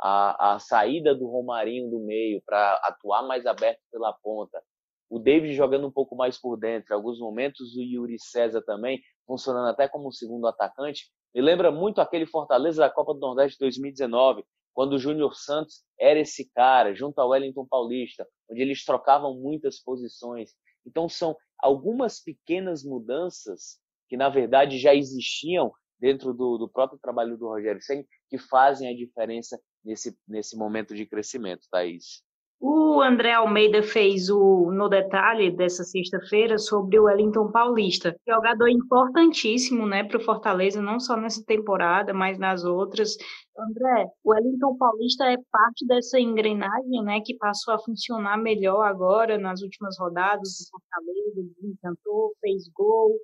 a, 0.00 0.54
a 0.54 0.58
saída 0.60 1.16
do 1.16 1.26
Romarinho 1.26 1.90
do 1.90 1.98
meio 1.98 2.40
para 2.46 2.74
atuar 2.84 3.26
mais 3.26 3.44
aberto 3.44 3.80
pela 3.90 4.12
ponta, 4.12 4.62
o 5.10 5.18
David 5.18 5.54
jogando 5.54 5.88
um 5.88 5.92
pouco 5.92 6.14
mais 6.14 6.40
por 6.40 6.56
dentro, 6.56 6.94
alguns 6.94 7.18
momentos 7.18 7.76
o 7.76 7.82
Yuri 7.82 8.20
César 8.20 8.62
também, 8.62 9.02
funcionando 9.26 9.68
até 9.68 9.88
como 9.88 10.12
segundo 10.12 10.46
atacante, 10.46 11.10
me 11.34 11.42
lembra 11.42 11.72
muito 11.72 12.00
aquele 12.00 12.24
Fortaleza 12.24 12.82
da 12.82 12.88
Copa 12.88 13.14
do 13.14 13.20
Nordeste 13.20 13.54
de 13.54 13.64
2019, 13.64 14.44
quando 14.74 14.94
o 14.94 14.98
Júnior 14.98 15.34
Santos 15.34 15.82
era 15.98 16.20
esse 16.20 16.50
cara, 16.52 16.94
junto 16.94 17.18
ao 17.18 17.30
Wellington 17.30 17.66
Paulista, 17.66 18.26
onde 18.50 18.60
eles 18.60 18.84
trocavam 18.84 19.34
muitas 19.34 19.80
posições. 19.82 20.52
Então 20.86 21.08
são 21.08 21.36
algumas 21.58 22.20
pequenas 22.20 22.82
mudanças 22.82 23.78
que 24.08 24.16
na 24.16 24.28
verdade 24.28 24.78
já 24.78 24.94
existiam 24.94 25.72
dentro 25.98 26.34
do, 26.34 26.58
do 26.58 26.68
próprio 26.68 26.98
trabalho 27.00 27.38
do 27.38 27.46
Rogério 27.46 27.80
Senna 27.80 28.04
que 28.28 28.36
fazem 28.36 28.88
a 28.88 28.96
diferença 28.96 29.60
nesse, 29.84 30.18
nesse 30.26 30.56
momento 30.56 30.94
de 30.94 31.06
crescimento, 31.06 31.66
Thaís. 31.70 32.22
O 32.64 33.02
André 33.02 33.32
Almeida 33.32 33.82
fez 33.82 34.30
o 34.30 34.70
no 34.70 34.88
detalhe 34.88 35.50
dessa 35.50 35.82
sexta-feira 35.82 36.58
sobre 36.58 36.96
o 36.96 37.06
Wellington 37.06 37.50
Paulista, 37.50 38.14
jogador 38.24 38.68
importantíssimo, 38.68 39.84
né, 39.84 40.04
para 40.04 40.18
o 40.18 40.22
Fortaleza, 40.22 40.80
não 40.80 41.00
só 41.00 41.16
nessa 41.16 41.44
temporada, 41.44 42.14
mas 42.14 42.38
nas 42.38 42.64
outras. 42.64 43.16
André, 43.58 44.06
o 44.22 44.30
Wellington 44.30 44.76
Paulista 44.76 45.24
é 45.24 45.36
parte 45.50 45.84
dessa 45.88 46.20
engrenagem, 46.20 47.02
né, 47.02 47.20
que 47.24 47.36
passou 47.36 47.74
a 47.74 47.80
funcionar 47.80 48.38
melhor 48.38 48.82
agora 48.84 49.36
nas 49.36 49.60
últimas 49.60 49.98
rodadas 49.98 50.48
do 50.60 50.70
Fortaleza, 50.70 51.40
ele 51.40 51.72
encantou, 51.72 52.32
fez 52.40 52.68
gol. 52.72 53.18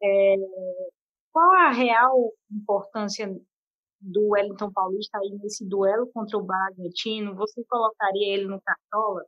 É... 0.00 0.36
Qual 1.32 1.50
a 1.50 1.72
real 1.72 2.32
importância 2.48 3.28
do 4.04 4.28
Wellington 4.28 4.70
Paulista 4.70 5.18
aí 5.18 5.30
nesse 5.42 5.66
duelo 5.66 6.06
contra 6.12 6.36
o 6.36 6.42
Bragantino, 6.42 7.34
você 7.34 7.64
colocaria 7.64 8.34
ele 8.34 8.46
no 8.46 8.60
Cartola? 8.60 9.24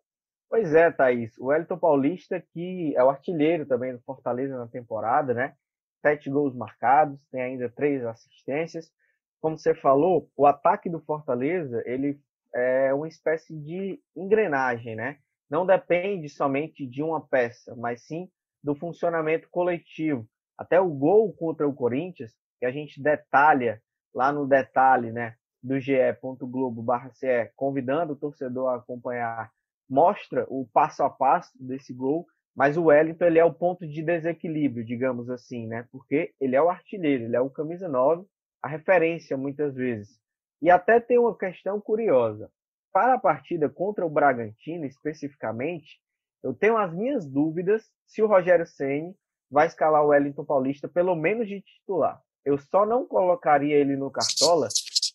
Pois 0.49 0.75
é, 0.75 0.91
Thaís. 0.91 1.37
O 1.39 1.47
Wellington 1.47 1.79
Paulista, 1.79 2.41
que 2.53 2.95
é 2.95 3.03
o 3.03 3.09
artilheiro 3.09 3.67
também 3.67 3.93
do 3.93 4.03
Fortaleza 4.03 4.57
na 4.57 4.69
temporada, 4.69 5.35
né? 5.35 5.55
Sete 6.03 6.31
gols 6.31 6.55
marcados, 6.55 7.19
tem 7.31 7.43
ainda 7.43 7.69
três 7.71 8.05
assistências. 8.05 8.93
Como 9.41 9.59
você 9.59 9.75
falou, 9.75 10.31
o 10.37 10.47
ataque 10.47 10.89
do 10.89 11.01
Fortaleza, 11.01 11.83
ele 11.87 12.21
é 12.55 12.93
uma 12.95 13.09
espécie 13.09 13.57
de 13.57 14.01
engrenagem, 14.15 14.95
né? 14.95 15.19
Não 15.49 15.67
depende 15.67 16.29
somente 16.29 16.87
de 16.87 17.03
uma 17.03 17.21
peça, 17.21 17.75
mas 17.77 18.03
sim 18.03 18.31
do 18.63 18.75
funcionamento 18.75 19.49
coletivo. 19.51 20.29
Até 20.57 20.81
o 20.81 20.89
gol 20.89 21.33
contra 21.33 21.67
o 21.67 21.75
Corinthians, 21.75 22.33
que 22.59 22.67
a 22.67 22.71
gente 22.71 23.03
detalha 23.03 23.83
lá 24.15 24.33
no 24.33 24.47
detalhe 24.47 25.13
né, 25.13 25.37
do 25.63 25.79
ge.globo.ce, 25.81 27.53
convidando 27.57 28.13
o 28.13 28.17
torcedor 28.17 28.69
a 28.69 28.77
acompanhar, 28.77 29.51
mostra 29.89 30.47
o 30.49 30.67
passo 30.73 31.03
a 31.03 31.11
passo 31.11 31.53
desse 31.59 31.93
gol, 31.93 32.27
mas 32.55 32.77
o 32.77 32.85
Wellington 32.85 33.25
ele 33.27 33.39
é 33.39 33.45
o 33.45 33.53
ponto 33.53 33.87
de 33.87 34.03
desequilíbrio, 34.03 34.85
digamos 34.85 35.29
assim, 35.29 35.67
né? 35.67 35.87
Porque 35.93 36.33
ele 36.41 36.57
é 36.57 36.63
o 36.63 36.71
artilheiro, 36.71 37.25
ele 37.25 37.37
é 37.37 37.41
o 37.41 37.51
camisa 37.51 37.89
9, 37.89 38.27
a 38.63 38.69
referência 38.69 39.37
muitas 39.37 39.75
vezes. 39.75 40.19
E 40.63 40.71
até 40.71 40.99
tem 40.99 41.19
uma 41.19 41.37
questão 41.37 41.81
curiosa. 41.81 42.51
Para 42.93 43.15
a 43.15 43.19
partida 43.19 43.69
contra 43.69 44.07
o 44.07 44.11
Bragantino, 44.11 44.87
especificamente, 44.87 46.01
eu 46.43 46.55
tenho 46.55 46.79
as 46.79 46.95
minhas 46.95 47.27
dúvidas 47.27 47.91
se 48.07 48.23
o 48.23 48.27
Rogério 48.27 48.67
Ceni 48.67 49.15
vai 49.51 49.67
escalar 49.67 50.03
o 50.03 50.09
Wellington 50.09 50.45
Paulista 50.45 50.89
pelo 50.89 51.15
menos 51.15 51.47
de 51.47 51.61
titular. 51.61 52.23
Eu 52.47 52.57
só 52.59 52.87
não 52.87 53.05
colocaria 53.05 53.75
ele 53.75 53.97
no 53.97 54.09
Cartola 54.09 54.69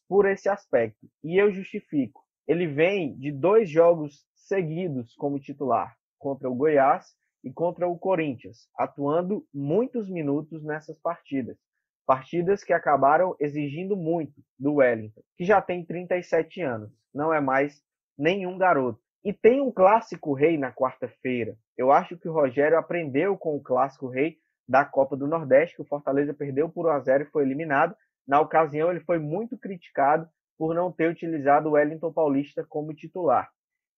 por 0.05 0.27
esse 0.27 0.49
aspecto. 0.49 1.07
E 1.23 1.41
eu 1.41 1.49
justifico. 1.49 2.21
Ele 2.45 2.67
vem 2.67 3.15
de 3.15 3.31
dois 3.31 3.69
jogos 3.69 4.25
seguidos 4.35 5.15
como 5.15 5.39
titular 5.39 5.95
contra 6.19 6.49
o 6.49 6.53
Goiás 6.53 7.15
e 7.41 7.49
contra 7.49 7.87
o 7.87 7.97
Corinthians, 7.97 8.67
atuando 8.77 9.47
muitos 9.53 10.09
minutos 10.09 10.61
nessas 10.61 10.99
partidas. 10.99 11.57
Partidas 12.05 12.65
que 12.65 12.73
acabaram 12.73 13.33
exigindo 13.39 13.95
muito 13.95 14.43
do 14.59 14.75
Wellington, 14.75 15.21
que 15.37 15.45
já 15.45 15.61
tem 15.61 15.85
37 15.85 16.61
anos, 16.61 16.91
não 17.13 17.33
é 17.33 17.39
mais 17.39 17.81
nenhum 18.17 18.57
garoto. 18.57 18.99
E 19.23 19.31
tem 19.31 19.61
um 19.61 19.71
clássico 19.71 20.33
rei 20.33 20.57
na 20.57 20.73
quarta-feira. 20.73 21.55
Eu 21.77 21.93
acho 21.93 22.17
que 22.17 22.27
o 22.27 22.33
Rogério 22.33 22.77
aprendeu 22.77 23.37
com 23.37 23.55
o 23.55 23.63
clássico 23.63 24.09
rei 24.09 24.40
da 24.71 24.85
Copa 24.85 25.17
do 25.17 25.27
Nordeste, 25.27 25.75
que 25.75 25.81
o 25.81 25.85
Fortaleza 25.85 26.33
perdeu 26.33 26.69
por 26.69 26.85
1 26.85 26.89
a 26.91 26.99
0 27.01 27.23
e 27.23 27.29
foi 27.29 27.43
eliminado. 27.43 27.93
Na 28.25 28.39
ocasião, 28.39 28.89
ele 28.89 29.01
foi 29.01 29.19
muito 29.19 29.57
criticado 29.57 30.25
por 30.57 30.73
não 30.73 30.89
ter 30.89 31.11
utilizado 31.11 31.67
o 31.67 31.71
Wellington 31.73 32.13
Paulista 32.13 32.65
como 32.69 32.93
titular. 32.93 33.49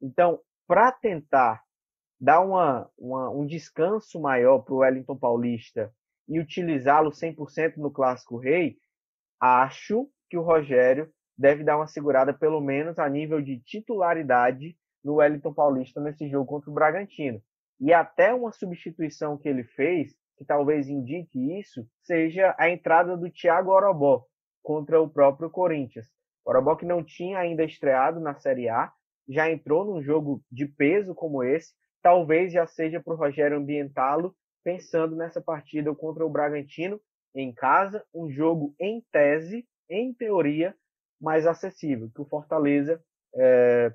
Então, 0.02 0.40
para 0.68 0.92
tentar 0.92 1.62
dar 2.20 2.40
uma, 2.40 2.90
uma, 2.98 3.30
um 3.30 3.46
descanso 3.46 4.20
maior 4.20 4.60
para 4.60 4.74
o 4.74 4.78
Wellington 4.78 5.16
Paulista 5.16 5.94
e 6.28 6.40
utilizá-lo 6.40 7.12
100% 7.12 7.78
no 7.78 7.92
Clássico 7.92 8.38
Rei, 8.38 8.78
acho 9.40 10.10
que 10.28 10.38
o 10.38 10.42
Rogério 10.42 11.08
deve 11.38 11.64
dar 11.64 11.78
uma 11.78 11.86
segurada, 11.86 12.34
pelo 12.34 12.60
menos 12.60 12.98
a 12.98 13.08
nível 13.08 13.42
de 13.42 13.60
titularidade, 13.60 14.76
no 15.04 15.16
Wellington 15.16 15.54
Paulista 15.54 16.02
nesse 16.02 16.28
jogo 16.28 16.48
contra 16.48 16.72
o 16.72 16.74
Bragantino. 16.74 17.40
E 17.80 17.94
até 17.94 18.34
uma 18.34 18.52
substituição 18.52 19.38
que 19.38 19.48
ele 19.48 19.64
fez, 19.64 20.16
que 20.38 20.46
talvez 20.46 20.90
indique 20.90 21.60
isso, 21.60 21.88
seja 22.02 22.56
a 22.58 22.70
entrada 22.70 23.16
do 23.16 23.30
Thiago 23.30 23.72
Orobó 23.72 24.26
contra 24.62 25.02
o 25.02 25.10
próprio 25.10 25.50
Corinthians. 25.50 26.08
Orobó 26.46 26.76
que 26.76 26.86
não 26.86 27.04
tinha 27.04 27.40
ainda 27.40 27.64
estreado 27.64 28.20
na 28.20 28.36
Série 28.36 28.70
A, 28.70 28.92
já 29.28 29.50
entrou 29.50 29.86
num 29.86 30.02
jogo 30.02 30.44
de 30.52 30.66
peso 30.66 31.16
como 31.16 31.44
esse, 31.44 31.74
talvez 32.02 32.52
já 32.52 32.68
seja 32.68 33.00
para 33.00 33.14
o 33.14 33.18
Rogério 33.18 33.58
ambientá-lo, 33.58 34.36
pensando 34.64 35.16
nessa 35.16 35.42
partida 35.42 35.94
contra 35.96 36.26
o 36.26 36.30
Bragantino 36.30 37.00
em 37.34 37.54
casa, 37.54 38.04
um 38.14 38.30
jogo 38.30 38.76
em 38.80 39.02
tese, 39.12 39.68
em 39.90 40.14
teoria, 40.14 40.76
mais 41.20 41.48
acessível, 41.48 42.12
que 42.14 42.22
o 42.22 42.26
Fortaleza 42.26 43.02
é, 43.36 43.94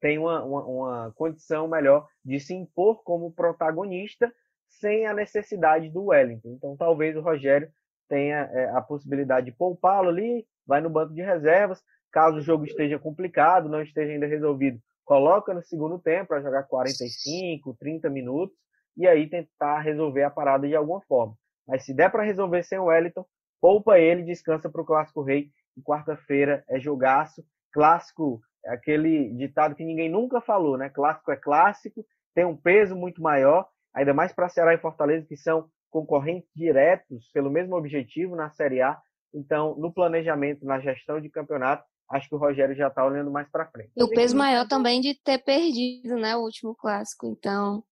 tem 0.00 0.18
uma, 0.18 0.44
uma, 0.44 0.64
uma, 0.64 1.12
condição 1.12 1.68
melhor 1.68 2.08
de 2.24 2.38
se 2.40 2.54
impor 2.54 3.02
como 3.02 3.32
protagonista 3.32 4.32
sem 4.68 5.06
a 5.06 5.14
necessidade 5.14 5.88
do 5.90 6.06
Wellington. 6.06 6.50
Então, 6.50 6.76
talvez 6.76 7.16
o 7.16 7.20
Rogério 7.20 7.68
tenha 8.08 8.48
é, 8.52 8.70
a 8.70 8.80
possibilidade 8.80 9.46
de 9.46 9.56
poupá-lo 9.56 10.08
ali, 10.08 10.46
vai 10.66 10.80
no 10.80 10.90
banco 10.90 11.14
de 11.14 11.22
reservas, 11.22 11.82
caso 12.10 12.38
o 12.38 12.42
jogo 12.42 12.64
esteja 12.64 12.98
complicado, 12.98 13.68
não 13.68 13.82
esteja 13.82 14.12
ainda 14.12 14.26
resolvido, 14.26 14.80
coloca 15.04 15.52
no 15.52 15.62
segundo 15.62 15.98
tempo 15.98 16.28
para 16.28 16.40
jogar 16.40 16.64
45, 16.64 17.76
30 17.78 18.08
minutos 18.10 18.56
e 18.96 19.06
aí 19.06 19.28
tentar 19.28 19.80
resolver 19.80 20.22
a 20.22 20.30
parada 20.30 20.66
de 20.66 20.74
alguma 20.74 21.00
forma. 21.02 21.34
Mas 21.66 21.84
se 21.84 21.94
der 21.94 22.10
para 22.10 22.22
resolver 22.22 22.62
sem 22.62 22.78
o 22.78 22.86
Wellington, 22.86 23.24
poupa 23.60 23.98
ele, 23.98 24.22
descansa 24.22 24.70
para 24.70 24.80
o 24.80 24.84
Clássico 24.84 25.22
Rei. 25.22 25.50
E 25.76 25.82
quarta-feira 25.82 26.64
é 26.68 26.80
jogaço. 26.80 27.44
Clássico 27.72 28.40
é 28.64 28.72
aquele 28.72 29.32
ditado 29.34 29.74
que 29.74 29.84
ninguém 29.84 30.08
nunca 30.08 30.40
falou, 30.40 30.76
né? 30.76 30.88
Clássico 30.88 31.30
é 31.30 31.36
clássico, 31.36 32.04
tem 32.34 32.44
um 32.44 32.56
peso 32.56 32.96
muito 32.96 33.22
maior, 33.22 33.68
ainda 33.94 34.14
mais 34.14 34.32
para 34.32 34.48
Ceará 34.48 34.74
e 34.74 34.78
Fortaleza, 34.78 35.26
que 35.26 35.36
são 35.36 35.68
concorrentes 35.90 36.48
diretos 36.54 37.28
pelo 37.32 37.50
mesmo 37.50 37.76
objetivo 37.76 38.36
na 38.36 38.50
Série 38.50 38.80
A. 38.82 38.98
Então, 39.34 39.74
no 39.76 39.92
planejamento, 39.92 40.64
na 40.64 40.80
gestão 40.80 41.20
de 41.20 41.28
campeonato, 41.28 41.84
acho 42.10 42.28
que 42.28 42.34
o 42.34 42.38
Rogério 42.38 42.74
já 42.74 42.88
está 42.88 43.04
olhando 43.04 43.30
mais 43.30 43.48
para 43.50 43.70
frente. 43.70 43.90
E 43.96 44.02
o 44.02 44.08
peso 44.08 44.36
maior 44.36 44.66
também 44.66 45.00
de 45.00 45.14
ter 45.14 45.38
perdido, 45.38 46.16
né, 46.16 46.36
o 46.36 46.40
último 46.40 46.74
clássico. 46.74 47.26
Então, 47.26 47.82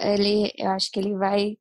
ele, 0.00 0.52
eu 0.58 0.70
acho 0.70 0.90
que 0.90 1.00
ele 1.00 1.14
vai 1.14 1.56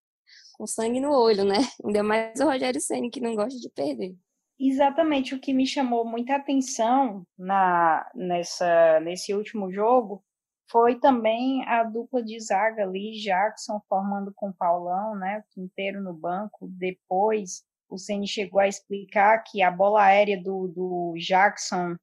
com 0.53 0.67
sangue 0.67 0.99
no 0.99 1.11
olho, 1.11 1.43
né? 1.43 1.57
Ainda 1.83 2.03
mais 2.03 2.39
o 2.39 2.45
Rogério 2.45 2.79
Ceni 2.79 3.09
que 3.09 3.21
não 3.21 3.35
gosta 3.35 3.59
de 3.59 3.69
perder. 3.69 4.15
Exatamente 4.59 5.33
o 5.33 5.39
que 5.39 5.53
me 5.53 5.65
chamou 5.65 6.05
muita 6.05 6.35
atenção 6.35 7.25
na 7.35 8.07
nessa 8.13 8.99
nesse 8.99 9.33
último 9.33 9.71
jogo 9.71 10.23
foi 10.71 10.95
também 10.99 11.63
a 11.67 11.83
dupla 11.83 12.23
de 12.23 12.39
zaga 12.39 12.83
ali, 12.83 13.19
Jackson 13.19 13.81
formando 13.89 14.31
com 14.33 14.53
Paulão, 14.53 15.15
né, 15.15 15.43
Quinteiro 15.51 16.01
no 16.01 16.13
banco. 16.13 16.67
Depois 16.69 17.63
o 17.89 17.97
Ceni 17.97 18.27
chegou 18.27 18.59
a 18.59 18.67
explicar 18.67 19.43
que 19.43 19.61
a 19.61 19.69
bola 19.69 20.01
aérea 20.01 20.41
do, 20.41 20.67
do 20.69 21.13
Jackson 21.17 21.95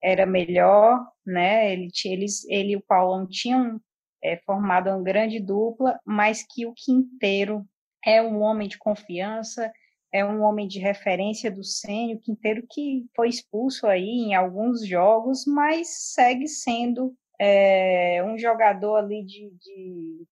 era 0.00 0.24
melhor, 0.24 1.04
né? 1.26 1.72
Ele, 1.72 1.90
eles, 2.04 2.44
ele 2.48 2.72
e 2.72 2.76
o 2.76 2.82
Paulão 2.82 3.26
tinham 3.26 3.80
é, 4.22 4.36
formado 4.38 4.88
uma 4.88 5.02
grande 5.02 5.40
dupla, 5.40 5.98
mas 6.06 6.44
que 6.48 6.64
o 6.64 6.74
Quinteiro 6.74 7.66
é 8.04 8.22
um 8.22 8.40
homem 8.40 8.68
de 8.68 8.78
confiança, 8.78 9.72
é 10.12 10.24
um 10.24 10.42
homem 10.42 10.68
de 10.68 10.78
referência 10.78 11.50
do 11.50 11.64
Ceni, 11.64 12.14
o 12.14 12.20
Quinteiro 12.20 12.64
que 12.70 13.04
foi 13.16 13.28
expulso 13.28 13.86
aí 13.86 14.04
em 14.04 14.34
alguns 14.34 14.86
jogos, 14.86 15.44
mas 15.46 16.12
segue 16.14 16.46
sendo 16.46 17.16
é, 17.44 18.22
um 18.24 18.38
jogador 18.38 18.94
ali 18.98 19.24
de, 19.24 19.50
de 19.50 20.26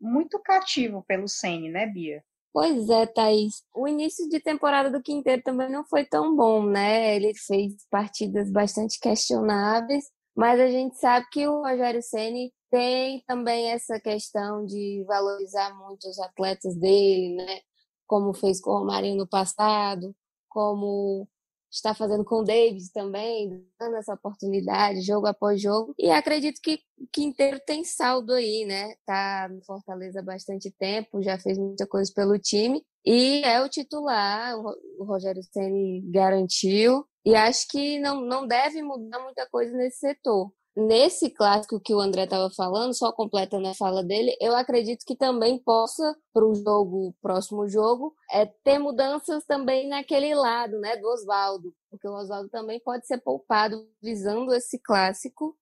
muito 0.00 0.38
cativo 0.38 1.04
pelo 1.08 1.26
Ceni, 1.26 1.68
né, 1.68 1.86
Bia? 1.86 2.22
Pois 2.52 2.88
é, 2.88 3.04
Thaís. 3.04 3.64
O 3.74 3.88
início 3.88 4.28
de 4.28 4.38
temporada 4.38 4.88
do 4.88 5.02
Quinteiro 5.02 5.42
também 5.42 5.68
não 5.68 5.84
foi 5.84 6.04
tão 6.04 6.36
bom, 6.36 6.64
né? 6.64 7.16
Ele 7.16 7.32
fez 7.34 7.74
partidas 7.90 8.48
bastante 8.48 9.00
questionáveis, 9.00 10.04
mas 10.36 10.60
a 10.60 10.68
gente 10.68 10.96
sabe 10.98 11.26
que 11.32 11.48
o 11.48 11.62
Rogério 11.62 12.00
Ceni 12.00 12.52
tem 12.70 13.24
também 13.26 13.72
essa 13.72 13.98
questão 13.98 14.64
de 14.64 15.02
valorizar 15.08 15.76
muito 15.76 16.08
os 16.08 16.18
atletas 16.20 16.76
dele, 16.76 17.34
né? 17.34 17.60
Como 18.06 18.32
fez 18.32 18.60
com 18.60 18.70
o 18.70 18.78
Romarinho 18.78 19.16
no 19.16 19.28
passado, 19.28 20.14
como 20.48 21.26
está 21.72 21.94
fazendo 21.94 22.24
com 22.24 22.36
o 22.36 22.44
Davis 22.44 22.90
também, 22.90 23.64
dando 23.80 23.96
essa 23.96 24.12
oportunidade, 24.12 25.00
jogo 25.00 25.26
após 25.26 25.60
jogo. 25.60 25.94
E 25.98 26.10
acredito 26.10 26.60
que 26.62 26.78
Quinteiro 27.10 27.58
tem 27.66 27.82
saldo 27.82 28.34
aí, 28.34 28.64
né? 28.66 28.94
Tá 29.06 29.48
no 29.50 29.64
Fortaleza 29.64 30.20
há 30.20 30.22
bastante 30.22 30.70
tempo, 30.70 31.22
já 31.22 31.38
fez 31.38 31.56
muita 31.58 31.86
coisa 31.86 32.12
pelo 32.14 32.38
time. 32.38 32.84
E 33.04 33.42
é 33.44 33.60
o 33.62 33.68
titular, 33.68 34.54
o 34.98 35.04
Rogério 35.04 35.42
Ceni 35.42 36.02
garantiu. 36.10 37.06
E 37.24 37.34
acho 37.34 37.66
que 37.68 37.98
não, 38.00 38.20
não 38.20 38.46
deve 38.46 38.82
mudar 38.82 39.20
muita 39.20 39.48
coisa 39.48 39.76
nesse 39.76 39.98
setor 39.98 40.52
nesse 40.76 41.30
clássico 41.30 41.80
que 41.80 41.94
o 41.94 42.00
André 42.00 42.24
estava 42.24 42.50
falando, 42.50 42.94
só 42.94 43.12
completando 43.12 43.68
a 43.68 43.74
fala 43.74 44.02
dele, 44.02 44.36
eu 44.40 44.54
acredito 44.56 45.04
que 45.06 45.16
também 45.16 45.58
possa, 45.62 46.16
para 46.32 46.46
o 46.46 46.54
jogo, 46.54 47.14
próximo 47.20 47.68
jogo, 47.68 48.14
é, 48.30 48.46
ter 48.46 48.78
mudanças 48.78 49.44
também 49.44 49.88
naquele 49.88 50.34
lado, 50.34 50.78
né, 50.80 50.96
do 50.96 51.08
Oswaldo, 51.08 51.74
porque 51.90 52.08
o 52.08 52.14
Oswaldo 52.14 52.48
também 52.48 52.80
pode 52.80 53.06
ser 53.06 53.18
poupado 53.18 53.86
visando 54.02 54.54
esse 54.54 54.78
clássico, 54.78 55.56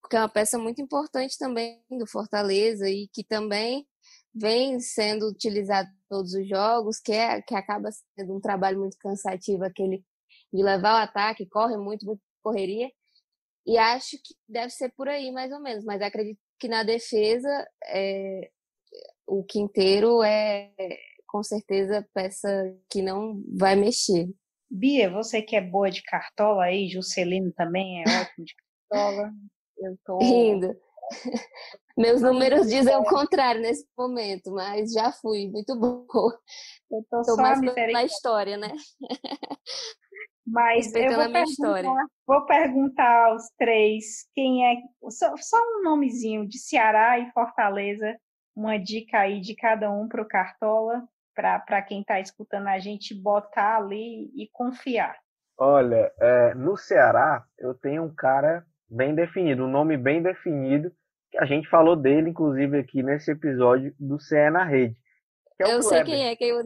porque 0.00 0.16
é 0.16 0.20
uma 0.20 0.28
peça 0.28 0.56
muito 0.58 0.80
importante 0.80 1.36
também 1.36 1.82
do 1.90 2.06
Fortaleza 2.06 2.88
e 2.88 3.08
que 3.12 3.24
também 3.24 3.86
vem 4.32 4.78
sendo 4.80 5.28
utilizado 5.28 5.88
todos 6.08 6.32
os 6.32 6.48
jogos, 6.48 7.00
que, 7.00 7.12
é, 7.12 7.42
que 7.42 7.54
acaba 7.54 7.90
sendo 8.16 8.36
um 8.36 8.40
trabalho 8.40 8.78
muito 8.78 8.96
cansativo, 8.98 9.64
aquele 9.64 10.04
de 10.52 10.62
levar 10.62 10.94
o 10.94 11.04
ataque, 11.04 11.46
corre 11.46 11.76
muito, 11.76 12.06
muito 12.06 12.22
correria, 12.42 12.90
e 13.66 13.76
acho 13.76 14.16
que 14.22 14.34
deve 14.48 14.70
ser 14.70 14.90
por 14.96 15.08
aí, 15.08 15.30
mais 15.30 15.52
ou 15.52 15.60
menos. 15.60 15.84
Mas 15.84 16.00
acredito 16.00 16.38
que 16.58 16.68
na 16.68 16.82
defesa 16.82 17.68
é, 17.86 18.50
o 19.26 19.44
Quinteiro 19.44 20.22
é 20.22 20.70
com 21.26 21.42
certeza 21.42 22.06
peça 22.14 22.48
que 22.90 23.02
não 23.02 23.42
vai 23.56 23.76
mexer. 23.76 24.28
Bia, 24.70 25.10
você 25.10 25.40
que 25.40 25.56
é 25.56 25.60
boa 25.60 25.90
de 25.90 26.02
cartola 26.02 26.64
aí, 26.64 26.88
Juscelino 26.88 27.52
também 27.52 28.02
é 28.02 28.20
ótimo 28.20 28.44
de 28.44 28.54
cartola. 28.88 29.32
Eu 29.78 29.98
tô. 30.04 30.18
Rindo. 30.20 30.76
Meus 31.96 32.22
números 32.22 32.68
dizem 32.68 32.94
o 32.96 33.02
contrário 33.02 33.60
nesse 33.60 33.84
momento, 33.96 34.52
mas 34.52 34.92
já 34.92 35.10
fui 35.10 35.48
muito 35.48 35.74
boa. 35.78 36.38
Eu 36.90 37.04
tô, 37.10 37.22
tô 37.22 37.36
mais 37.36 37.60
na 37.60 38.04
história, 38.04 38.56
né? 38.56 38.72
Mas 40.50 40.94
eu 40.94 41.14
vou 41.14 41.32
perguntar, 41.32 42.06
vou 42.26 42.46
perguntar 42.46 43.26
aos 43.26 43.42
três 43.58 44.26
quem 44.34 44.66
é. 44.66 44.76
Só, 45.10 45.36
só, 45.36 45.56
um 45.56 45.82
nomezinho 45.82 46.46
de 46.46 46.58
Ceará 46.58 47.18
e 47.18 47.30
Fortaleza, 47.32 48.16
uma 48.56 48.78
dica 48.78 49.20
aí 49.20 49.40
de 49.40 49.54
cada 49.54 49.90
um 49.90 50.08
para 50.08 50.22
o 50.22 50.28
Cartola, 50.28 51.06
para 51.34 51.82
quem 51.82 52.00
está 52.00 52.18
escutando 52.18 52.68
a 52.68 52.78
gente 52.78 53.14
botar 53.14 53.76
ali 53.76 54.30
e 54.34 54.48
confiar. 54.52 55.16
Olha, 55.58 56.12
é, 56.20 56.54
no 56.54 56.76
Ceará 56.76 57.44
eu 57.58 57.74
tenho 57.74 58.04
um 58.04 58.14
cara 58.14 58.64
bem 58.88 59.14
definido, 59.14 59.64
um 59.64 59.70
nome 59.70 59.96
bem 59.96 60.22
definido, 60.22 60.90
que 61.30 61.38
a 61.38 61.44
gente 61.44 61.68
falou 61.68 61.94
dele, 61.94 62.30
inclusive, 62.30 62.78
aqui 62.78 63.02
nesse 63.02 63.32
episódio 63.32 63.94
do 63.98 64.18
CE 64.18 64.50
na 64.50 64.64
Rede. 64.64 64.96
É 65.60 65.74
eu 65.74 65.82
sei 65.82 66.04
quem 66.04 66.28
é, 66.28 66.36
quem 66.36 66.48
eu... 66.50 66.62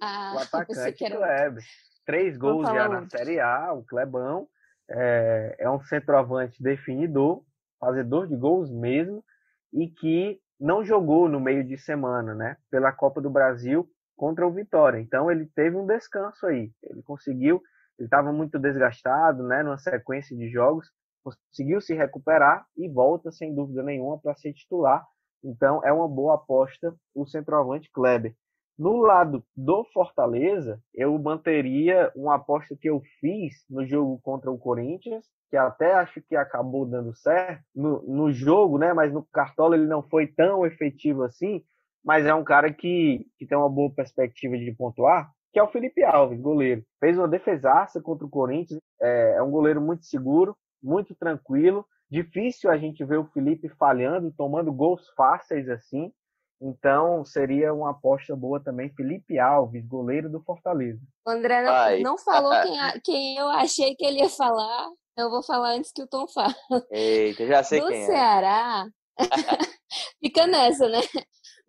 Ah, 0.00 0.34
o 0.36 0.38
atacante 0.38 0.92
Kleber. 0.92 1.64
Três 2.06 2.36
gols 2.36 2.66
já 2.68 2.88
na 2.88 3.08
Série 3.08 3.40
A, 3.40 3.72
o 3.72 3.84
Clebão. 3.84 4.48
É, 4.88 5.56
é 5.58 5.70
um 5.70 5.80
centroavante 5.80 6.62
definidor, 6.62 7.42
fazedor 7.80 8.28
de 8.28 8.36
gols 8.36 8.70
mesmo, 8.70 9.24
e 9.72 9.88
que 9.88 10.40
não 10.58 10.84
jogou 10.84 11.28
no 11.28 11.40
meio 11.40 11.64
de 11.64 11.76
semana, 11.76 12.34
né? 12.34 12.56
Pela 12.70 12.92
Copa 12.92 13.20
do 13.20 13.28
Brasil 13.28 13.88
contra 14.16 14.46
o 14.46 14.52
Vitória. 14.52 14.98
Então 14.98 15.30
ele 15.30 15.46
teve 15.54 15.76
um 15.76 15.84
descanso 15.84 16.46
aí. 16.46 16.70
Ele 16.82 17.02
conseguiu, 17.02 17.60
ele 17.98 18.06
estava 18.06 18.32
muito 18.32 18.58
desgastado, 18.58 19.42
né? 19.42 19.62
Numa 19.62 19.76
sequência 19.76 20.36
de 20.36 20.48
jogos, 20.48 20.88
conseguiu 21.22 21.80
se 21.80 21.92
recuperar 21.92 22.64
e 22.76 22.88
volta 22.88 23.32
sem 23.32 23.54
dúvida 23.54 23.82
nenhuma 23.82 24.18
para 24.18 24.34
ser 24.36 24.52
titular. 24.52 25.04
Então 25.44 25.80
é 25.84 25.92
uma 25.92 26.08
boa 26.08 26.36
aposta 26.36 26.94
o 27.14 27.26
centroavante 27.26 27.90
Kleber. 27.92 28.34
No 28.78 28.98
lado 28.98 29.42
do 29.56 29.84
Fortaleza, 29.92 30.78
eu 30.94 31.18
manteria 31.18 32.12
uma 32.14 32.34
aposta 32.34 32.76
que 32.76 32.90
eu 32.90 33.00
fiz 33.20 33.64
no 33.70 33.86
jogo 33.86 34.20
contra 34.22 34.50
o 34.50 34.58
Corinthians, 34.58 35.24
que 35.50 35.56
até 35.56 35.94
acho 35.94 36.20
que 36.20 36.36
acabou 36.36 36.84
dando 36.84 37.14
certo 37.14 37.62
no, 37.74 38.02
no 38.02 38.32
jogo, 38.32 38.76
né? 38.76 38.92
Mas 38.92 39.12
no 39.12 39.24
Cartola 39.32 39.76
ele 39.76 39.86
não 39.86 40.02
foi 40.02 40.26
tão 40.26 40.66
efetivo 40.66 41.22
assim. 41.22 41.62
Mas 42.04 42.26
é 42.26 42.34
um 42.34 42.44
cara 42.44 42.72
que, 42.72 43.26
que 43.38 43.46
tem 43.46 43.56
uma 43.56 43.68
boa 43.68 43.90
perspectiva 43.92 44.56
de 44.58 44.70
pontuar, 44.72 45.30
que 45.52 45.58
é 45.58 45.62
o 45.62 45.68
Felipe 45.68 46.04
Alves, 46.04 46.40
goleiro. 46.40 46.84
Fez 47.00 47.16
uma 47.16 47.26
defesaça 47.26 48.00
contra 48.00 48.26
o 48.26 48.30
Corinthians, 48.30 48.78
é, 49.00 49.36
é 49.38 49.42
um 49.42 49.50
goleiro 49.50 49.80
muito 49.80 50.04
seguro, 50.04 50.54
muito 50.82 51.14
tranquilo. 51.14 51.84
Difícil 52.10 52.70
a 52.70 52.76
gente 52.76 53.04
ver 53.04 53.18
o 53.18 53.26
Felipe 53.32 53.68
falhando, 53.70 54.32
tomando 54.36 54.72
gols 54.72 55.08
fáceis 55.16 55.68
assim. 55.68 56.12
Então, 56.60 57.24
seria 57.24 57.72
uma 57.74 57.90
aposta 57.90 58.34
boa 58.34 58.62
também. 58.62 58.92
Felipe 58.94 59.38
Alves, 59.38 59.86
goleiro 59.86 60.30
do 60.30 60.42
Fortaleza. 60.42 61.00
O 61.26 61.30
André 61.30 61.62
não, 61.62 62.12
não 62.12 62.18
falou 62.18 62.50
quem, 62.62 63.00
quem, 63.02 63.36
eu 63.36 63.48
achei 63.48 63.94
que 63.94 64.04
ele 64.04 64.20
ia 64.20 64.28
falar. 64.28 64.88
Eu 65.16 65.30
vou 65.30 65.42
falar 65.42 65.70
antes 65.70 65.92
que 65.92 66.02
o 66.02 66.06
Tom 66.06 66.26
fale. 66.28 66.54
Eita, 66.90 67.46
já 67.46 67.62
sei 67.62 67.80
do 67.80 67.88
quem 67.88 68.02
é. 68.02 68.06
Ceará, 68.06 68.86
fica 70.22 70.46
nessa, 70.46 70.88
né? 70.88 71.00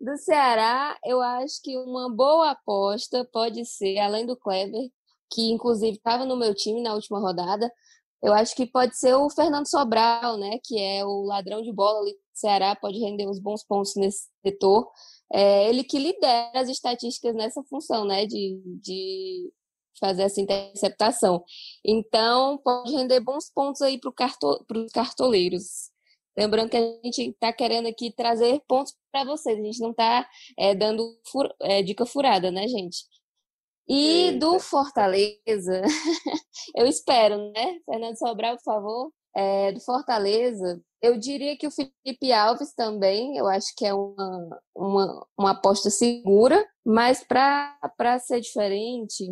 Do 0.00 0.16
Ceará, 0.18 0.96
eu 1.04 1.20
acho 1.20 1.60
que 1.62 1.76
uma 1.76 2.14
boa 2.14 2.50
aposta 2.50 3.26
pode 3.32 3.64
ser, 3.64 3.98
além 3.98 4.26
do 4.26 4.36
Kleber, 4.36 4.88
que 5.30 5.50
inclusive 5.50 5.96
estava 5.96 6.24
no 6.24 6.36
meu 6.36 6.54
time 6.54 6.82
na 6.82 6.94
última 6.94 7.18
rodada, 7.18 7.70
eu 8.22 8.32
acho 8.32 8.54
que 8.54 8.66
pode 8.66 8.96
ser 8.98 9.14
o 9.14 9.30
Fernando 9.30 9.68
Sobral, 9.68 10.36
né? 10.36 10.58
Que 10.64 10.80
é 10.80 11.04
o 11.04 11.22
ladrão 11.22 11.62
de 11.62 11.72
bola 11.72 12.00
ali 12.00 12.12
do 12.12 12.18
Ceará, 12.38 12.76
pode 12.76 12.98
render 12.98 13.28
uns 13.28 13.38
bons 13.40 13.64
pontos 13.64 13.94
nesse 13.96 14.28
setor. 14.44 14.90
É 15.32 15.68
ele 15.68 15.84
que 15.84 15.98
lidera 15.98 16.60
as 16.60 16.68
estatísticas 16.68 17.34
nessa 17.34 17.62
função, 17.64 18.04
né? 18.04 18.26
De, 18.26 18.60
de 18.82 19.52
fazer 19.98 20.22
essa 20.22 20.40
interceptação. 20.40 21.44
Então, 21.84 22.58
pode 22.58 22.92
render 22.92 23.20
bons 23.20 23.50
pontos 23.52 23.82
aí 23.82 23.98
para 23.98 24.12
carto, 24.12 24.64
os 24.70 24.92
cartoleiros. 24.92 25.90
Lembrando 26.36 26.70
que 26.70 26.76
a 26.76 27.00
gente 27.04 27.30
está 27.30 27.52
querendo 27.52 27.88
aqui 27.88 28.12
trazer 28.12 28.60
pontos 28.68 28.94
para 29.10 29.24
vocês. 29.24 29.58
A 29.58 29.62
gente 29.62 29.80
não 29.80 29.90
está 29.90 30.28
é, 30.56 30.74
dando 30.74 31.18
fur, 31.26 31.52
é, 31.62 31.82
dica 31.82 32.06
furada, 32.06 32.50
né, 32.50 32.68
gente? 32.68 32.98
E 33.88 34.26
Eita. 34.26 34.38
do 34.38 34.60
Fortaleza, 34.60 35.82
eu 36.76 36.86
espero, 36.86 37.50
né? 37.52 37.80
Fernando 37.84 38.18
Sobral, 38.18 38.56
por 38.56 38.62
favor. 38.62 39.12
É, 39.40 39.70
do 39.70 39.80
Fortaleza, 39.80 40.82
eu 41.00 41.16
diria 41.16 41.56
que 41.56 41.68
o 41.68 41.70
Felipe 41.70 42.32
Alves 42.32 42.74
também, 42.74 43.36
eu 43.36 43.46
acho 43.46 43.72
que 43.76 43.86
é 43.86 43.94
uma, 43.94 44.60
uma, 44.74 45.26
uma 45.38 45.50
aposta 45.52 45.90
segura, 45.90 46.66
mas 46.84 47.22
para 47.22 48.18
ser 48.18 48.40
diferente, 48.40 49.24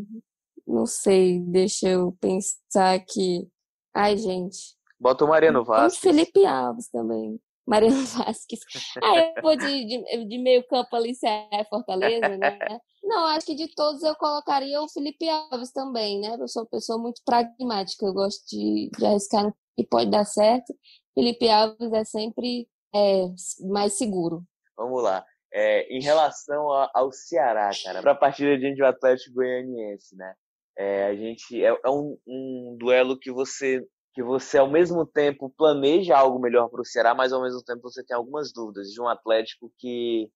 não 0.65 0.87
sei, 0.87 1.41
deixa 1.41 1.89
eu 1.89 2.17
pensar 2.21 2.95
aqui. 2.95 3.49
Ai, 3.93 4.17
gente. 4.17 4.77
Bota 5.01 5.25
o 5.25 5.29
Mariano 5.29 5.65
Vasquez. 5.65 5.95
E 5.95 6.01
Felipe 6.01 6.47
Alves 6.47 6.89
também. 6.89 7.41
Mariano 7.67 8.05
Vasquez. 8.05 8.61
Ah, 9.03 9.19
eu 9.19 9.43
vou 9.43 9.57
de, 9.57 9.87
de, 9.87 10.25
de 10.25 10.39
meio 10.39 10.65
campo 10.69 10.95
ali, 10.95 11.17
se 11.17 11.27
é 11.27 11.65
Fortaleza, 11.69 12.37
né? 12.37 12.59
Não, 13.03 13.27
acho 13.27 13.45
que 13.45 13.57
de 13.57 13.75
todos 13.75 14.05
eu 14.05 14.15
colocaria 14.15 14.81
o 14.81 14.89
Felipe 14.89 15.29
Alves 15.29 15.73
também, 15.73 16.21
né? 16.21 16.37
Eu 16.39 16.47
sou 16.47 16.63
uma 16.63 16.69
pessoa 16.69 16.97
muito 16.97 17.21
pragmática, 17.25 18.07
eu 18.07 18.13
gosto 18.13 18.47
de, 18.49 18.89
de 18.97 19.05
arriscar 19.05 19.53
e 19.77 19.85
pode 19.85 20.11
dar 20.11 20.25
certo. 20.25 20.75
Felipe 21.15 21.49
Alves 21.49 21.93
é 21.93 22.05
sempre 22.05 22.69
é, 22.95 23.25
mais 23.69 23.97
seguro. 23.97 24.43
Vamos 24.77 25.03
lá. 25.03 25.25
É, 25.53 25.89
em 25.89 26.03
relação 26.03 26.71
ao 26.93 27.11
Ceará, 27.13 27.71
cara, 27.83 28.03
para 28.03 28.13
a 28.13 28.17
partida 28.17 28.59
diante 28.59 28.77
do 28.77 28.85
Atlético 28.85 29.37
Goianiense, 29.37 30.15
né? 30.17 30.35
É, 30.79 31.07
a 31.07 31.15
gente 31.15 31.65
é, 31.65 31.69
é 31.69 31.91
um, 31.91 32.19
um, 32.27 32.77
duelo 32.79 33.19
que 33.19 33.33
você 33.33 33.83
que 34.13 34.23
você 34.23 34.59
ao 34.59 34.71
mesmo 34.71 35.07
tempo 35.07 35.53
planeja 35.57 36.17
algo 36.17 36.39
melhor 36.39 36.69
para 36.69 36.81
o 36.81 36.85
Ceará, 36.85 37.15
mas 37.15 37.33
ao 37.33 37.43
mesmo 37.43 37.63
tempo 37.63 37.83
você 37.83 38.05
tem 38.05 38.17
algumas 38.17 38.53
dúvidas 38.53 38.89
de 38.89 39.01
um 39.01 39.09
Atlético 39.09 39.73
que 39.79 40.29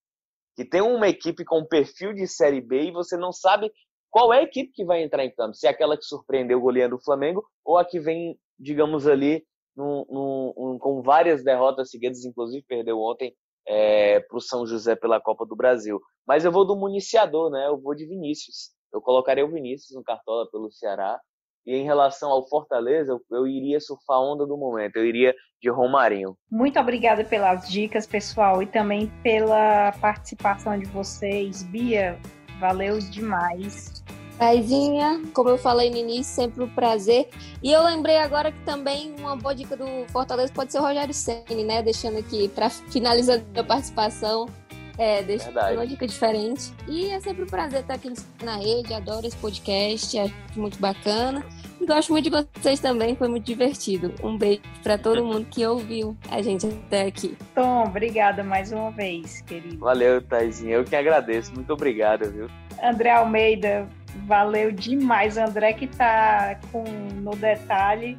que 0.55 0.65
tem 0.65 0.81
uma 0.81 1.07
equipe 1.07 1.45
com 1.45 1.65
perfil 1.65 2.13
de 2.13 2.27
Série 2.27 2.61
B 2.61 2.85
e 2.85 2.91
você 2.91 3.15
não 3.15 3.31
sabe 3.31 3.71
qual 4.09 4.33
é 4.33 4.39
a 4.39 4.43
equipe 4.43 4.71
que 4.73 4.83
vai 4.83 5.01
entrar 5.01 5.23
em 5.23 5.33
campo, 5.33 5.55
se 5.55 5.65
é 5.65 5.69
aquela 5.69 5.97
que 5.97 6.03
surpreendeu 6.03 6.59
goleando 6.59 6.95
o 6.95 7.03
Flamengo 7.03 7.43
ou 7.63 7.77
a 7.77 7.85
que 7.85 7.99
vem, 7.99 8.37
digamos 8.61 9.07
ali, 9.07 9.43
num, 9.75 10.05
num, 10.09 10.77
com 10.79 11.01
várias 11.01 11.43
derrotas 11.43 11.89
seguidas, 11.89 12.23
inclusive 12.25 12.63
perdeu 12.67 12.99
ontem 12.99 13.33
é, 13.67 14.19
para 14.19 14.37
o 14.37 14.41
São 14.41 14.65
José 14.65 14.95
pela 14.95 15.19
Copa 15.19 15.45
do 15.45 15.55
Brasil. 15.55 15.99
Mas 16.27 16.45
eu 16.45 16.51
vou 16.51 16.65
do 16.65 16.75
municiador, 16.75 17.49
né? 17.49 17.67
Eu 17.67 17.79
vou 17.79 17.95
de 17.95 18.05
Vinícius. 18.05 18.71
Eu 18.93 19.01
colocaria 19.01 19.45
o 19.45 19.51
Vinícius 19.51 19.95
no 19.95 20.03
Cartola 20.03 20.49
pelo 20.51 20.71
Ceará. 20.71 21.19
E 21.65 21.75
em 21.75 21.83
relação 21.83 22.31
ao 22.31 22.47
Fortaleza, 22.47 23.11
eu, 23.11 23.21
eu 23.37 23.47
iria 23.47 23.79
surfar 23.79 24.17
a 24.17 24.21
onda 24.21 24.45
do 24.45 24.57
momento. 24.57 24.95
Eu 24.95 25.05
iria 25.05 25.33
de 25.61 25.69
Romarinho. 25.69 26.35
Muito 26.49 26.79
obrigada 26.79 27.23
pelas 27.23 27.69
dicas, 27.69 28.07
pessoal, 28.07 28.63
e 28.63 28.65
também 28.65 29.11
pela 29.21 29.91
participação 30.01 30.77
de 30.77 30.85
vocês. 30.85 31.61
Bia, 31.63 32.19
valeu 32.59 32.97
demais. 32.97 34.03
Paizinha, 34.41 35.21
como 35.35 35.49
eu 35.49 35.57
falei 35.59 35.91
no 35.91 35.97
início, 35.97 36.33
sempre 36.33 36.63
um 36.63 36.67
prazer. 36.67 37.29
E 37.61 37.71
eu 37.71 37.83
lembrei 37.83 38.17
agora 38.17 38.51
que 38.51 38.59
também 38.61 39.13
uma 39.19 39.35
boa 39.35 39.53
dica 39.53 39.77
do 39.77 39.85
Fortaleza 40.11 40.51
pode 40.51 40.71
ser 40.71 40.79
o 40.79 40.81
Rogério 40.81 41.13
Senni, 41.13 41.63
né? 41.63 41.83
Deixando 41.83 42.17
aqui 42.17 42.47
para 42.47 42.67
finalizar 42.67 43.39
a 43.55 43.63
participação. 43.63 44.49
É, 44.97 45.21
deixa 45.21 45.45
Verdade. 45.45 45.75
uma 45.75 45.85
dica 45.85 46.07
diferente. 46.07 46.73
E 46.87 47.11
é 47.11 47.19
sempre 47.19 47.43
um 47.43 47.45
prazer 47.45 47.81
estar 47.81 47.93
aqui 47.93 48.11
na 48.43 48.55
rede, 48.55 48.91
adoro 48.95 49.27
esse 49.27 49.37
podcast, 49.37 50.17
acho 50.17 50.33
muito 50.55 50.79
bacana. 50.79 51.45
E 51.79 51.85
gosto 51.85 52.11
muito 52.11 52.27
de 52.27 52.47
vocês 52.59 52.79
também, 52.79 53.15
foi 53.15 53.27
muito 53.27 53.45
divertido. 53.45 54.11
Um 54.23 54.39
beijo 54.39 54.61
para 54.81 54.97
todo 54.97 55.23
mundo 55.23 55.45
que 55.51 55.63
ouviu 55.63 56.17
a 56.31 56.41
gente 56.41 56.65
até 56.65 57.03
aqui. 57.03 57.37
Tom, 57.53 57.83
obrigada 57.83 58.43
mais 58.43 58.71
uma 58.71 58.89
vez, 58.89 59.41
querido. 59.41 59.77
Valeu, 59.77 60.19
Taizinha. 60.19 60.77
Eu 60.77 60.83
que 60.83 60.95
agradeço. 60.95 61.53
Muito 61.53 61.71
obrigada, 61.71 62.27
viu? 62.27 62.49
André 62.83 63.11
Almeida, 63.11 63.87
valeu 64.25 64.71
demais. 64.71 65.37
André 65.37 65.73
que 65.73 65.87
tá 65.87 66.59
com 66.71 66.83
no 67.21 67.35
detalhe 67.35 68.17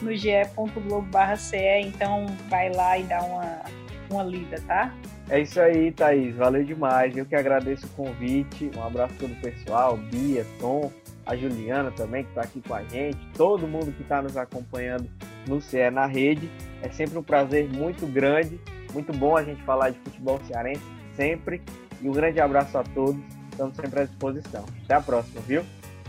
no 0.00 0.14
ge.globo.ce, 0.14 1.56
então 1.80 2.26
vai 2.48 2.72
lá 2.72 2.98
e 2.98 3.02
dá 3.04 3.20
uma, 3.22 3.62
uma 4.10 4.22
lida, 4.22 4.60
tá? 4.66 4.94
É 5.30 5.40
isso 5.40 5.60
aí, 5.60 5.92
Thaís. 5.92 6.34
Valeu 6.36 6.64
demais. 6.64 7.16
Eu 7.16 7.26
que 7.26 7.34
agradeço 7.34 7.86
o 7.86 7.90
convite. 7.90 8.70
Um 8.76 8.82
abraço 8.82 9.14
a 9.14 9.18
todo 9.18 9.32
o 9.32 9.40
pessoal, 9.40 9.96
Bia, 9.96 10.46
Tom, 10.58 10.90
a 11.26 11.36
Juliana 11.36 11.90
também, 11.90 12.24
que 12.24 12.30
está 12.30 12.42
aqui 12.42 12.62
com 12.66 12.74
a 12.74 12.82
gente, 12.84 13.18
todo 13.36 13.68
mundo 13.68 13.92
que 13.92 14.02
está 14.02 14.22
nos 14.22 14.36
acompanhando 14.36 15.08
no 15.46 15.60
CE 15.60 15.90
na 15.90 16.06
rede. 16.06 16.48
É 16.82 16.88
sempre 16.88 17.18
um 17.18 17.22
prazer 17.22 17.68
muito 17.68 18.06
grande, 18.06 18.58
muito 18.94 19.12
bom 19.12 19.36
a 19.36 19.42
gente 19.42 19.62
falar 19.64 19.90
de 19.90 19.98
futebol 19.98 20.40
cearense, 20.46 20.82
sempre. 21.14 21.60
E 22.00 22.08
um 22.08 22.12
grande 22.12 22.40
abraço 22.40 22.78
a 22.78 22.82
todos. 22.82 23.20
Estamos 23.58 23.74
sempre 23.74 24.00
à 24.00 24.04
disposição. 24.04 24.64
Até 24.84 24.94
a 24.94 25.00
próxima, 25.00 25.40
viu? 25.40 25.64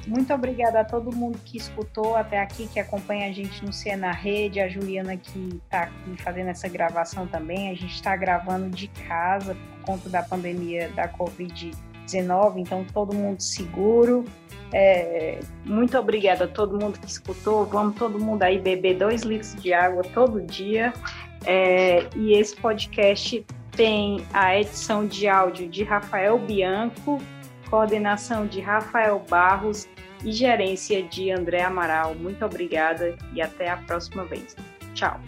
Muito 0.05 0.31
obrigada 0.31 0.81
a 0.81 0.85
todo 0.85 1.11
mundo 1.11 1.39
que 1.43 1.57
escutou 1.57 2.15
até 2.15 2.39
aqui, 2.39 2.67
que 2.67 2.79
acompanha 2.79 3.27
a 3.27 3.31
gente 3.31 3.65
no 3.65 3.71
na 3.97 4.11
Rede, 4.11 4.59
a 4.59 4.69
Juliana 4.69 5.17
que 5.17 5.59
está 5.63 5.81
aqui 5.81 6.21
fazendo 6.21 6.49
essa 6.49 6.67
gravação 6.67 7.25
também. 7.25 7.71
A 7.71 7.73
gente 7.73 7.95
está 7.95 8.15
gravando 8.15 8.69
de 8.69 8.87
casa 9.07 9.55
por 9.55 9.85
conta 9.85 10.09
da 10.09 10.21
pandemia 10.21 10.89
da 10.89 11.09
Covid-19, 11.09 12.57
então 12.57 12.85
todo 12.93 13.15
mundo 13.15 13.41
seguro. 13.41 14.25
É, 14.71 15.39
muito 15.65 15.97
obrigada 15.97 16.45
a 16.45 16.47
todo 16.47 16.79
mundo 16.79 16.99
que 16.99 17.07
escutou. 17.07 17.65
Vamos 17.65 17.95
todo 17.95 18.19
mundo 18.19 18.43
aí 18.43 18.59
beber 18.59 18.95
dois 18.95 19.23
litros 19.23 19.55
de 19.55 19.73
água 19.73 20.03
todo 20.13 20.39
dia. 20.39 20.93
É, 21.47 22.07
e 22.15 22.33
esse 22.33 22.55
podcast 22.55 23.43
tem 23.71 24.23
a 24.33 24.55
edição 24.59 25.07
de 25.07 25.27
áudio 25.27 25.67
de 25.67 25.83
Rafael 25.83 26.37
Bianco 26.37 27.19
coordenação 27.69 28.47
de 28.47 28.59
Rafael 28.59 29.23
Barros 29.29 29.87
e 30.23 30.31
gerência 30.31 31.01
de 31.03 31.31
André 31.31 31.61
Amaral. 31.61 32.15
Muito 32.15 32.43
obrigada 32.45 33.15
e 33.33 33.41
até 33.41 33.69
a 33.69 33.77
próxima 33.77 34.25
vez. 34.25 34.55
Tchau. 34.93 35.19